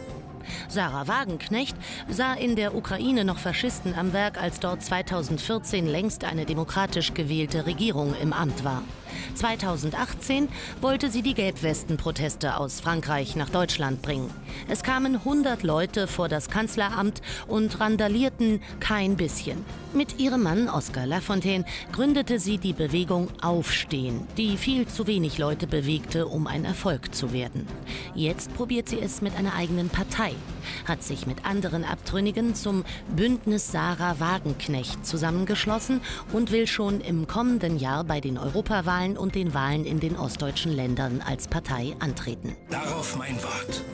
[0.68, 1.76] Sarah Wagenknecht
[2.08, 7.66] sah in der Ukraine noch Faschisten am Werk, als dort 2014 längst eine demokratisch gewählte
[7.66, 8.82] Regierung im Amt war.
[9.34, 10.48] 2018
[10.80, 14.30] wollte sie die Gelbwesten-Proteste aus Frankreich nach Deutschland bringen.
[14.68, 19.64] Es kamen 100 Leute vor das Kanzleramt und randalierten kein bisschen.
[19.92, 25.66] Mit ihrem Mann Oskar Lafontaine gründete sie die Bewegung Aufstehen, die viel zu wenig Leute
[25.66, 27.66] bewegte, um ein Erfolg zu werden.
[28.14, 30.34] Jetzt probiert sie es mit einer eigenen Partei,
[30.86, 36.00] hat sich mit anderen Abtrünnigen zum Bündnis Sarah Wagenknecht zusammengeschlossen
[36.32, 40.72] und will schon im kommenden Jahr bei den Europawahlen und den Wahlen in den ostdeutschen
[40.72, 42.56] Ländern als Partei antreten.
[42.70, 43.84] Darauf mein Wort.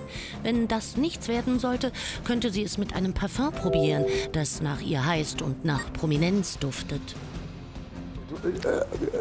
[0.42, 1.92] Wenn das nichts werden sollte,
[2.24, 7.02] könnte sie es mit einem Parfum probieren, das nach ihr heißt und nach Prominenz duftet.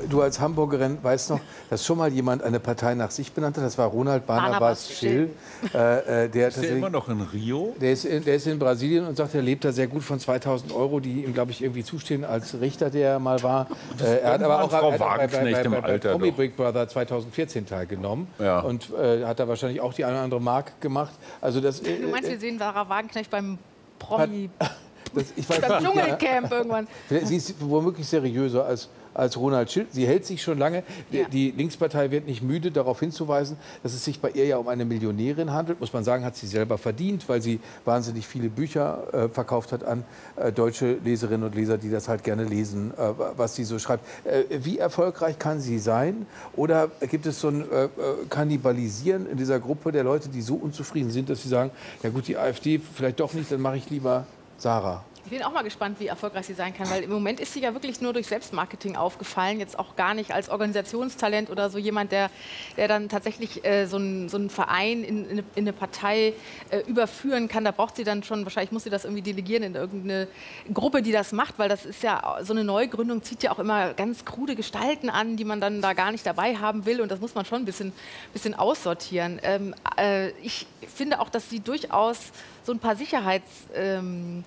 [0.10, 1.40] Du als Hamburgerin weißt noch,
[1.70, 3.64] dass schon mal jemand eine Partei nach sich benannt hat.
[3.64, 5.30] Das war Ronald Barnabas Barnabas Schill.
[5.74, 7.76] Äh, äh, der Ist der immer noch in Rio?
[7.80, 10.20] Der ist, in, der ist in Brasilien und sagt, er lebt da sehr gut von
[10.20, 13.68] 2000 Euro, die ihm, glaube ich, irgendwie zustehen als Richter, der er mal war.
[14.00, 16.32] Äh, er hat aber auch Frau bei, bei, bei, im bei, Promi.
[16.32, 18.60] Big Brother 2014 teilgenommen Ja.
[18.62, 21.14] und äh, hat da wahrscheinlich auch die eine oder andere Mark gemacht.
[21.40, 23.58] Also das, äh, Du meinst, wir sehen Sarah Wagenknecht beim
[24.00, 24.50] Promi,
[25.14, 25.80] das, ich weiß ja.
[25.82, 26.88] Dschungelcamp irgendwann.
[27.10, 29.88] Sie ist womöglich seriöser als, als Ronald Schill.
[29.92, 30.84] Sie hält sich schon lange.
[31.12, 31.28] Die- Ja.
[31.30, 34.86] Die Linkspartei wird nicht müde, darauf hinzuweisen, dass es sich bei ihr ja um eine
[34.86, 35.80] Millionärin handelt.
[35.80, 39.84] Muss man sagen, hat sie selber verdient, weil sie wahnsinnig viele Bücher äh, verkauft hat
[39.84, 40.04] an
[40.36, 44.06] äh, deutsche Leserinnen und Leser, die das halt gerne lesen, äh, was sie so schreibt.
[44.26, 46.26] Äh, wie erfolgreich kann sie sein?
[46.56, 47.90] Oder gibt es so ein äh, äh,
[48.30, 51.72] Kannibalisieren in dieser Gruppe der Leute, die so unzufrieden sind, dass sie sagen,
[52.04, 54.26] ja gut, die AfD vielleicht doch nicht, dann mache ich lieber
[54.58, 55.04] Sarah.
[55.24, 57.62] Ich bin auch mal gespannt, wie erfolgreich sie sein kann, weil im Moment ist sie
[57.62, 62.12] ja wirklich nur durch Selbstmarketing aufgefallen, jetzt auch gar nicht als Organisationstalent oder so jemand,
[62.12, 62.32] der,
[62.76, 66.34] der dann tatsächlich äh, so, einen, so einen Verein in, in, eine, in eine Partei
[66.72, 67.64] äh, überführen kann.
[67.64, 70.28] Da braucht sie dann schon, wahrscheinlich muss sie das irgendwie delegieren in irgendeine
[70.74, 73.94] Gruppe, die das macht, weil das ist ja, so eine Neugründung zieht ja auch immer
[73.94, 77.22] ganz krude Gestalten an, die man dann da gar nicht dabei haben will und das
[77.22, 77.94] muss man schon ein bisschen,
[78.34, 79.40] bisschen aussortieren.
[79.44, 82.18] Ähm, äh, ich finde auch, dass sie durchaus
[82.64, 83.68] so ein paar Sicherheits...
[83.76, 84.44] Ähm,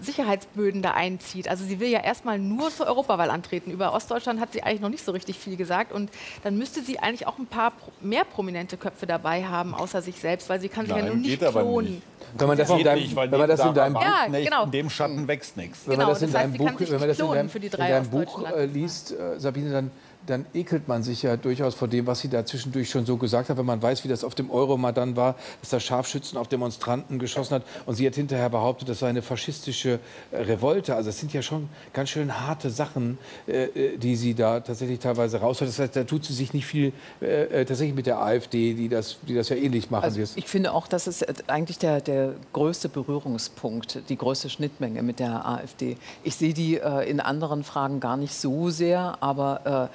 [0.00, 1.48] Sicherheitsböden da einzieht.
[1.48, 3.70] Also sie will ja erstmal nur zur Europawahl antreten.
[3.70, 5.92] Über Ostdeutschland hat sie eigentlich noch nicht so richtig viel gesagt.
[5.92, 6.10] Und
[6.42, 10.48] dann müsste sie eigentlich auch ein paar mehr prominente Köpfe dabei haben, außer sich selbst,
[10.48, 12.02] weil sie kann sich ja nun nicht klonen.
[12.36, 14.64] Wenn man das Geht in deinem, nicht, wenn man das in deinem Ja, genau.
[14.64, 15.80] in dem Schatten wächst nichts.
[15.84, 17.20] Wenn man Genau, das in das heißt, deinem sie Buch, kann sich wenn man nicht
[17.20, 19.90] das in deinem, in Buch äh, liest, äh, Sabine, dann,
[20.26, 23.48] dann ekelt man sich ja durchaus vor dem, was sie da zwischendurch schon so gesagt
[23.48, 27.18] hat, wenn man weiß, wie das auf dem Euromaidan war, dass da Scharfschützen auf Demonstranten
[27.18, 29.98] geschossen hat und sie hat hinterher behauptet, das sei eine faschistische
[30.30, 30.94] äh, Revolte.
[30.94, 34.98] Also es sind ja schon ganz schön harte Sachen, äh, äh, die sie da tatsächlich
[34.98, 35.70] teilweise raushört.
[35.70, 38.88] Das heißt, da tut sie sich nicht viel äh, äh, tatsächlich mit der AfD, die
[38.88, 40.04] das, die das ja ähnlich machen.
[40.04, 45.18] Also ich finde auch, das ist eigentlich der, der größte Berührungspunkt, die größte Schnittmenge mit
[45.18, 45.96] der AfD.
[46.22, 49.90] Ich sehe die äh, in anderen Fragen gar nicht so sehr, aber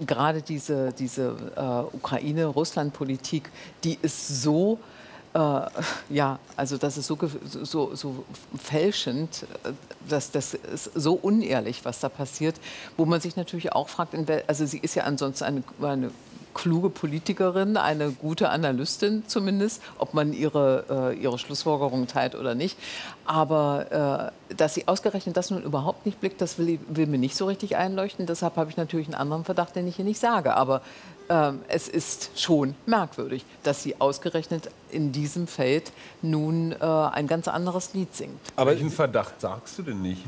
[0.00, 3.50] gerade diese, diese äh, Ukraine-Russland-Politik,
[3.84, 4.78] die ist so
[5.34, 5.60] äh,
[6.08, 8.24] ja, also das ist so, so, so
[8.58, 9.72] fälschend, äh,
[10.08, 12.56] das, das ist so unehrlich, was da passiert,
[12.96, 14.14] wo man sich natürlich auch fragt,
[14.46, 16.10] also sie ist ja ansonsten eine, eine
[16.58, 22.76] kluge Politikerin, eine gute Analystin zumindest, ob man ihre, äh, ihre Schlussfolgerungen teilt oder nicht.
[23.24, 27.36] Aber äh, dass sie ausgerechnet das nun überhaupt nicht blickt, das will, will mir nicht
[27.36, 28.26] so richtig einleuchten.
[28.26, 30.54] Deshalb habe ich natürlich einen anderen Verdacht, den ich hier nicht sage.
[30.56, 30.82] Aber
[31.28, 35.92] ähm, es ist schon merkwürdig, dass sie ausgerechnet in diesem Feld
[36.22, 38.40] nun äh, ein ganz anderes Lied singt.
[38.56, 40.24] Aber welchen Verdacht sagst du denn nicht?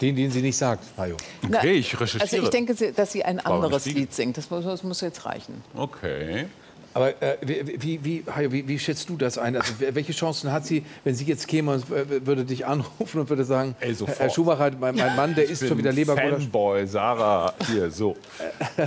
[0.00, 1.16] Den, den sie nicht sagt, Mario.
[1.48, 2.22] Na, Okay, ich recherchiere.
[2.22, 3.86] Also ich denke, dass sie ein anderes.
[3.86, 4.36] Lied singt.
[4.36, 5.62] Das muss, das muss jetzt reichen.
[5.74, 6.46] Okay.
[6.92, 9.54] Aber äh, wie, wie, wie, Hajo, wie, wie schätzt du das ein?
[9.54, 13.28] Also, welche Chancen hat sie, wenn sie jetzt käme und äh, würde dich anrufen und
[13.28, 13.94] würde sagen, Ey.
[13.94, 16.42] Herr Schumacher, mein, mein Mann, der bin schon wieder Lebergulasch.
[16.42, 18.16] Fanboy, Sarah, hier, so.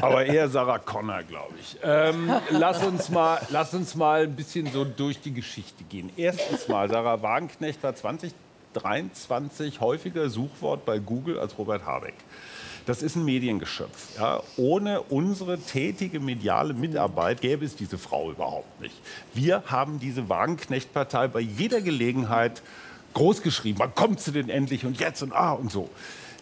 [0.01, 1.77] Aber eher Sarah Connor, glaube ich.
[1.81, 6.09] Ähm, lass, uns mal, lass uns mal ein bisschen so durch die Geschichte gehen.
[6.17, 7.95] Erstens mal, Sarah Wagenknecht war
[8.73, 12.15] 2023 häufiger Suchwort bei Google als Robert Habeck.
[12.85, 14.17] Das ist ein Mediengeschöpf.
[14.17, 14.41] Ja.
[14.57, 18.95] Ohne unsere tätige mediale Mitarbeit gäbe es diese Frau überhaupt nicht.
[19.33, 22.61] Wir haben diese Wagenknecht-Partei bei jeder Gelegenheit
[23.13, 23.79] großgeschrieben.
[23.79, 25.89] Wann kommt sie denn endlich und jetzt und ah und so.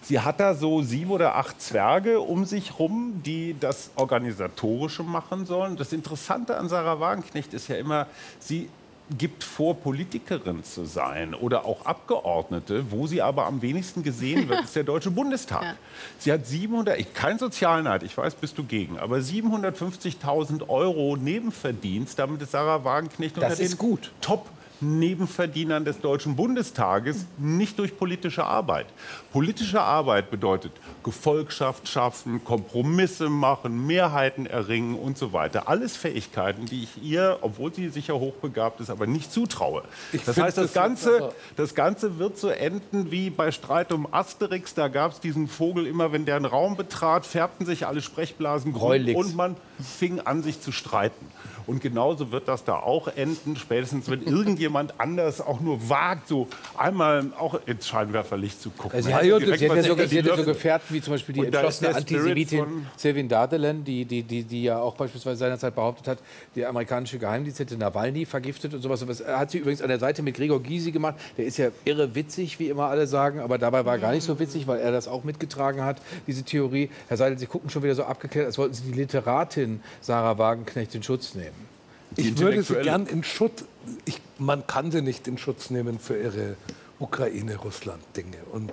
[0.04, 5.46] Sie hat da so sieben oder acht Zwerge um sich rum, die das Organisatorische machen
[5.46, 5.78] sollen.
[5.78, 8.08] Das Interessante an Sarah Wagenknecht ist ja immer,
[8.40, 8.70] sie
[9.18, 12.92] gibt vor, Politikerin zu sein oder auch Abgeordnete.
[12.92, 15.64] Wo sie aber am wenigsten gesehen wird, ist der Deutsche Bundestag.
[15.64, 15.76] Ja.
[16.20, 22.18] Sie hat 700, ich, kein Sozialneid, ich weiß, bist du gegen, aber 750.000 Euro Nebenverdienst.
[22.20, 24.12] Damit ist Sarah Wagenknecht Das unter ist den gut.
[24.22, 24.48] Top
[24.82, 28.88] Nebenverdienern des Deutschen Bundestages, nicht durch politische Arbeit.
[29.32, 30.74] Politische Arbeit bedeutet
[31.04, 35.70] Gefolgschaft schaffen, Kompromisse machen, Mehrheiten erringen und so weiter.
[35.70, 39.84] Alles Fähigkeiten, die ich ihr, obwohl sie sicher hochbegabt ist, aber nicht zutraue.
[40.12, 44.12] Ich das heißt, das das Ganze, das Ganze wird so enden wie bei Streit um
[44.12, 44.74] Asterix.
[44.74, 48.74] Da gab es diesen Vogel immer, wenn der einen Raum betrat, färbten sich alle Sprechblasen
[48.74, 51.28] grün und man fing an, sich zu streiten.
[51.68, 56.48] Und genauso wird das da auch enden, spätestens wenn irgendjemand anders auch nur wagt, so
[56.78, 58.96] einmal auch ins Scheinwerferlicht zu gucken.
[58.96, 60.44] Also sie, Man hat, hätte sie, direkt hat ja so, sie hat ja so.
[60.44, 64.96] Gefährten wie zum Beispiel die entschlossene Antisemitin Selvin Dardelen, die, die, die, die ja auch
[64.96, 66.20] beispielsweise seinerzeit behauptet hat,
[66.56, 69.04] der amerikanische Geheimdienst hätte Nawalny vergiftet und sowas.
[69.06, 71.16] Das hat sie übrigens an der Seite mit Gregor Gysi gemacht.
[71.38, 74.24] Der ist ja irre witzig, wie immer alle sagen, aber dabei war er gar nicht
[74.24, 76.90] so witzig, weil er das auch mitgetragen hat, diese Theorie.
[77.08, 80.96] Herr Seidel, Sie gucken schon wieder so abgeklärt, als wollten Sie die Literatin Sarah Wagenknecht
[80.96, 81.72] in Schutz nehmen.
[82.16, 83.64] Ich würde sie gern in Schutz.
[84.06, 86.56] Ich, man kann sie nicht in Schutz nehmen für ihre
[87.00, 88.38] Ukraine-Russland-Dinge.
[88.52, 88.72] Und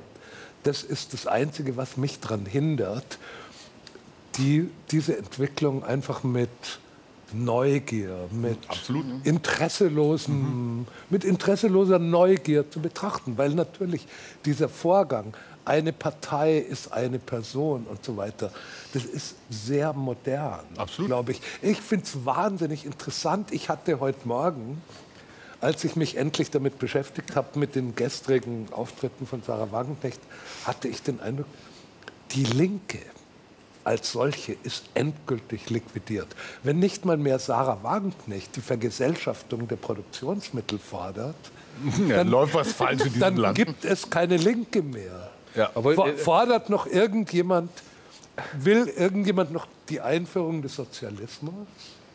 [0.62, 3.18] das ist das Einzige, was mich daran hindert,
[4.36, 6.48] die, diese Entwicklung einfach mit
[7.32, 8.58] Neugier, mit
[9.24, 14.06] interesselosen, mit interesseloser Neugier zu betrachten, weil natürlich
[14.44, 15.34] dieser Vorgang,
[15.64, 18.50] eine Partei ist eine Person und so weiter,
[18.94, 20.60] das ist sehr modern,
[20.96, 21.42] glaube ich.
[21.60, 23.52] Ich finde es wahnsinnig interessant.
[23.52, 24.80] Ich hatte heute Morgen,
[25.60, 30.20] als ich mich endlich damit beschäftigt habe, mit den gestrigen Auftritten von Sarah Wagenknecht,
[30.64, 31.46] hatte ich den Eindruck,
[32.32, 32.98] die Linke
[33.84, 36.26] als solche ist endgültig liquidiert.
[36.62, 41.36] Wenn nicht mal mehr Sarah Wagenknecht die Vergesellschaftung der Produktionsmittel fordert,
[42.08, 43.56] Ja, läuft was falsch in diesem dann Land.
[43.56, 45.30] gibt es keine Linke mehr.
[45.54, 45.70] Ja.
[45.70, 47.70] For- Fordert noch irgendjemand,
[48.58, 51.54] will irgendjemand noch die Einführung des Sozialismus?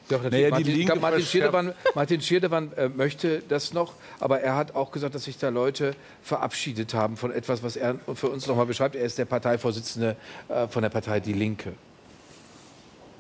[0.10, 4.76] Doch, Naja, Martin, glaub, Martin Schirdewan, Martin Schirdewan äh, möchte das noch, aber er hat
[4.76, 8.58] auch gesagt, dass sich da Leute verabschiedet haben von etwas, was er für uns noch
[8.58, 8.96] mal beschreibt.
[8.96, 10.16] Er ist der Parteivorsitzende
[10.50, 11.74] äh, von der Partei Die Linke.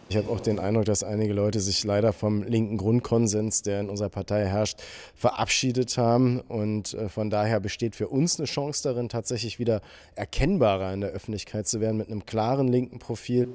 [0.09, 3.89] Ich habe auch den Eindruck, dass einige Leute sich leider vom linken Grundkonsens, der in
[3.89, 4.79] unserer Partei herrscht,
[5.15, 6.39] verabschiedet haben.
[6.41, 9.81] Und äh, von daher besteht für uns eine Chance darin, tatsächlich wieder
[10.15, 13.47] erkennbarer in der Öffentlichkeit zu werden mit einem klaren linken Profil.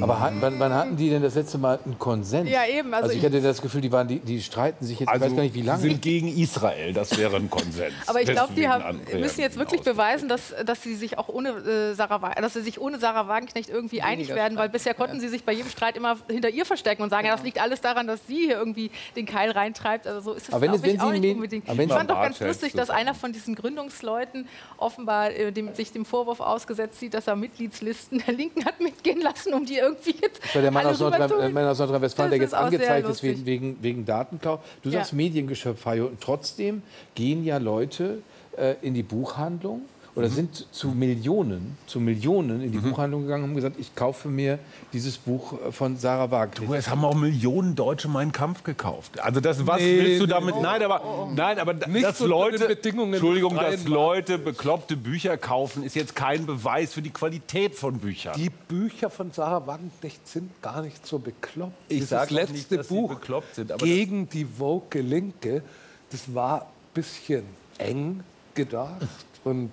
[0.00, 2.48] Aber hat, wann, wann hatten die denn das letzte Mal einen Konsens?
[2.50, 5.00] Ja, eben, also Also, ich ich- hatte das Gefühl, die, waren, die, die streiten sich
[5.00, 5.80] jetzt, ich weiß gar nicht, wie lange.
[5.80, 7.94] sind gegen Israel, das wäre ein Konsens.
[8.06, 11.50] Aber ich glaube, die haben, müssen jetzt wirklich beweisen, dass, dass sie sich auch ohne
[11.50, 15.28] äh, Sarah, dass sie sich ohne Sarah Wagenknecht irgendwie einig werden, weil bisher konnten sie
[15.28, 18.06] sich bei jedem Streit immer hinter ihr verstecken und sagen, ja, das liegt alles daran,
[18.06, 20.06] dass sie hier irgendwie den Keil reintreibt.
[20.06, 21.68] Also so ist es Aber wenn ich wenn auch nicht unbedingt.
[21.68, 25.74] aber wenn Ich fand doch ganz lustig, dass einer von diesen Gründungsleuten offenbar äh, dem,
[25.74, 29.76] sich dem Vorwurf ausgesetzt sieht, dass er Mitgliedslisten der Linken hat mitgehen lassen, um die
[29.76, 33.22] irgendwie jetzt Bei der Mann aus, äh, Mann aus Nordrhein-Westfalen, der Das jetzt angezeigt ist
[33.22, 34.60] wegen, wegen, wegen Datenklau.
[34.82, 34.98] Du Ja.
[35.00, 36.06] sagst Mediengeschöpf, Hajo.
[36.06, 36.82] Und trotzdem
[37.14, 38.22] gehen ja Leute
[38.56, 39.82] äh, in die Buchhandlung
[40.18, 44.28] oder sind zu Millionen, zu Millionen in die Buchhandlung gegangen und haben gesagt, ich kaufe
[44.28, 44.58] mir
[44.92, 46.66] dieses Buch äh, von Sarah Wagner.
[46.66, 49.20] Du, es haben auch Millionen Deutsche meinen Kampf gekauft.
[49.20, 50.54] Also das, was Nee, willst du nee, damit?
[50.56, 55.84] oh, nein, aber nein, aber Nicht dass Leute, Bedingungen Entschuldigung, dass Leute bekloppte Bücher kaufen,
[55.84, 58.34] ist jetzt kein Beweis für die Qualität von Büchern.
[58.36, 61.74] Die Bücher von Sarah Wagenknecht sind gar nicht so bekloppt.
[61.88, 65.00] Ich Dieses sag auch letzte nicht, dass sie Buch bekloppt sind, aber gegen die woke
[65.00, 65.62] Linke,
[66.10, 67.44] das war ein bisschen
[67.78, 69.06] eng gedacht
[69.44, 69.70] und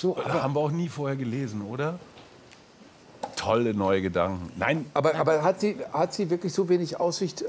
[0.00, 0.16] so.
[0.16, 1.98] Aber haben wir auch nie vorher gelesen, oder?
[3.34, 4.50] Tolle neue Gedanken.
[4.56, 7.46] Nein, Aber, aber hat, sie, hat sie wirklich so wenig Aussicht, äh,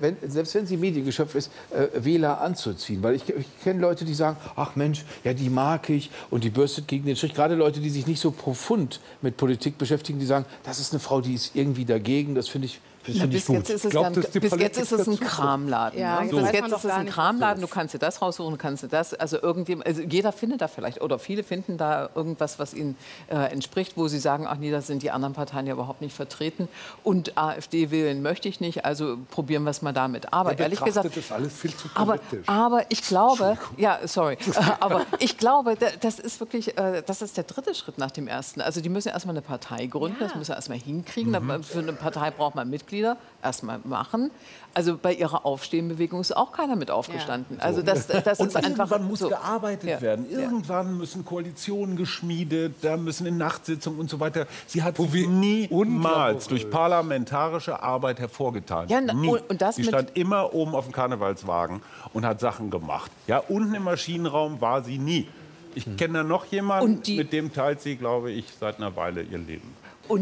[0.00, 3.02] wenn, selbst wenn sie Mediengeschöpf ist, äh, Wähler anzuziehen?
[3.02, 6.50] Weil ich, ich kenne Leute, die sagen, ach Mensch, ja, die mag ich und die
[6.50, 7.34] bürstet gegen den Strich.
[7.34, 11.00] Gerade Leute, die sich nicht so profund mit Politik beschäftigen, die sagen, das ist eine
[11.00, 12.34] Frau, die ist irgendwie dagegen.
[12.34, 15.20] Das finde ich, Na, bis, jetzt ist es Glaub, dann, bis jetzt ist es ein.
[15.20, 15.98] Kramladen.
[16.00, 16.26] Ja, ne?
[16.26, 19.14] jetzt Bis jetzt ist es ein Kramladen, du kannst dir das raussuchen, kannst dir das.
[19.14, 22.96] Also, irgendjemand, also jeder findet da vielleicht, oder viele finden da irgendwas, was ihnen
[23.28, 26.14] äh, entspricht, wo sie sagen, ach nee, da sind die anderen Parteien ja überhaupt nicht
[26.16, 26.68] vertreten.
[27.04, 30.32] Und AfD wählen möchte ich nicht, also probieren wir es mal damit.
[30.32, 34.36] Aber Er ehrlich gesagt, das alles viel zu aber, aber ich glaube, ja, sorry,
[34.80, 38.26] aber ich glaube, da- das ist wirklich, äh, das ist der dritte Schritt nach dem
[38.28, 38.60] ersten.
[38.60, 41.32] Also die müssen erstmal eine Partei gründen, das müssen sie erstmal hinkriegen.
[41.32, 42.95] Da- Für eine Partei braucht man Mitglieder,
[43.42, 44.30] erstmal machen.
[44.74, 47.58] Also bei ihrer Aufstehenbewegung ist auch keiner mit aufgestanden.
[47.60, 49.28] Also das, das und ist einfach irgendwann muss so.
[49.30, 50.00] gearbeitet Ja.
[50.02, 50.26] werden.
[50.30, 50.40] Ja.
[50.40, 54.46] Irgendwann müssen Koalitionen geschmiedet, da müssen in Nachtsitzungen und so weiter.
[54.66, 58.88] Sie hat sich niemals durch parlamentarische Arbeit hervorgetan.
[58.88, 59.28] Ja, Nie.
[59.48, 61.80] und- das Sie stand immer oben auf dem Karnevalswagen
[62.12, 63.10] und hat Sachen gemacht.
[63.26, 65.28] Ja, unten im Maschinenraum war sie nie.
[65.74, 65.96] Ich Hm.
[65.96, 69.74] kenne da noch jemanden, mit dem teilt sie, glaube ich, seit einer Weile ihr Leben.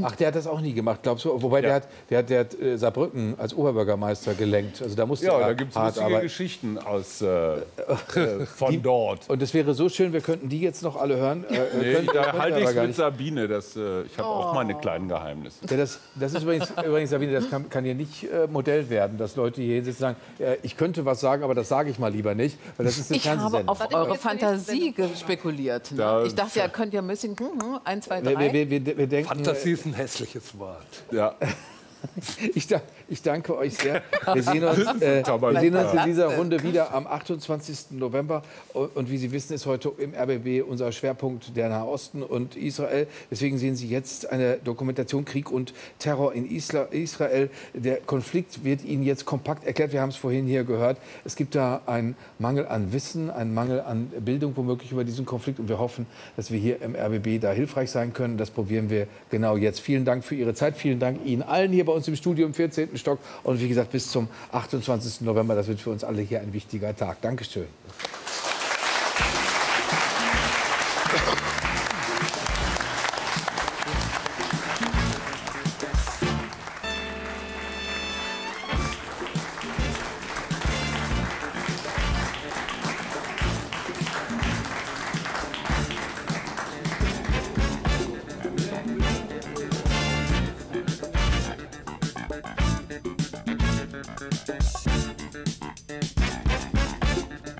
[0.02, 1.42] Ach, der hat das auch nie gemacht, glaubst du?
[1.42, 4.82] Wobei der hat, der hat, der hat äh, Saarbrücken als Oberbürgermeister gelenkt.
[4.82, 6.20] Also da musste Ja, da gibt es lustige.
[6.20, 7.26] Geschichten aus, äh,
[8.14, 9.28] äh, von dort.
[9.28, 11.44] Und es wäre so schön, wir könnten die jetzt noch alle hören.
[11.48, 12.94] Äh, Nee, können- da halte wir ich es mit.
[12.94, 13.48] Sabine.
[13.48, 15.56] Das, äh, ich habe auch meine kleinen Geheimnisse.
[15.68, 19.18] Ja, das, das ist übrigens, übrigens Sabine, das kann, kann hier nicht äh, Modell werden,
[19.18, 21.98] dass Leute hier hinsitzen und sagen, äh, ich könnte was sagen, aber das sage ich
[21.98, 25.90] mal lieber nicht, weil das ist eine Ich habe auf eure Fantasie spekuliert.
[25.92, 25.98] Ne?
[25.98, 28.52] Da- Ich dachte, ja, könnt ihr ein bisschen, hm, hm, eins, zwei, Wir, drei.
[28.52, 31.04] wir, wir, wir denken, Fantasie ist ein hässliches Wort.
[31.10, 31.36] Ja.
[32.54, 34.02] Ich, da, ich danke euch sehr.
[34.32, 37.90] Wir sehen uns, äh, wir sehen uns in dieser Runde wieder am 28.
[37.90, 38.42] November.
[38.72, 43.06] Und, wie Sie wissen, ist heute im RBB unser Schwerpunkt der Nahosten und Israel.
[43.30, 47.50] Deswegen sehen Sie jetzt eine Dokumentation Krieg und Terror in Isla Israel.
[47.74, 49.92] Der Konflikt wird Ihnen jetzt kompakt erklärt.
[49.92, 50.96] Wir haben es vorhin hier gehört.
[51.24, 55.60] Es gibt da einen Mangel an Wissen, einen Mangel an Bildung womöglich über diesen Konflikt.
[55.60, 58.38] Und wir hoffen, dass wir hier im RBB da hilfreich sein können.
[58.38, 59.80] Das probieren wir genau jetzt.
[59.80, 60.76] Vielen Dank für Ihre Zeit.
[60.76, 62.93] Vielen Dank Ihnen allen hier bei uns im Studio im 14.
[62.98, 63.18] Stock.
[63.42, 65.22] Und wie gesagt, bis zum 28.
[65.22, 65.54] November.
[65.54, 67.20] Das wird für uns alle hier ein wichtiger Tag.
[67.20, 67.66] Dankeschön.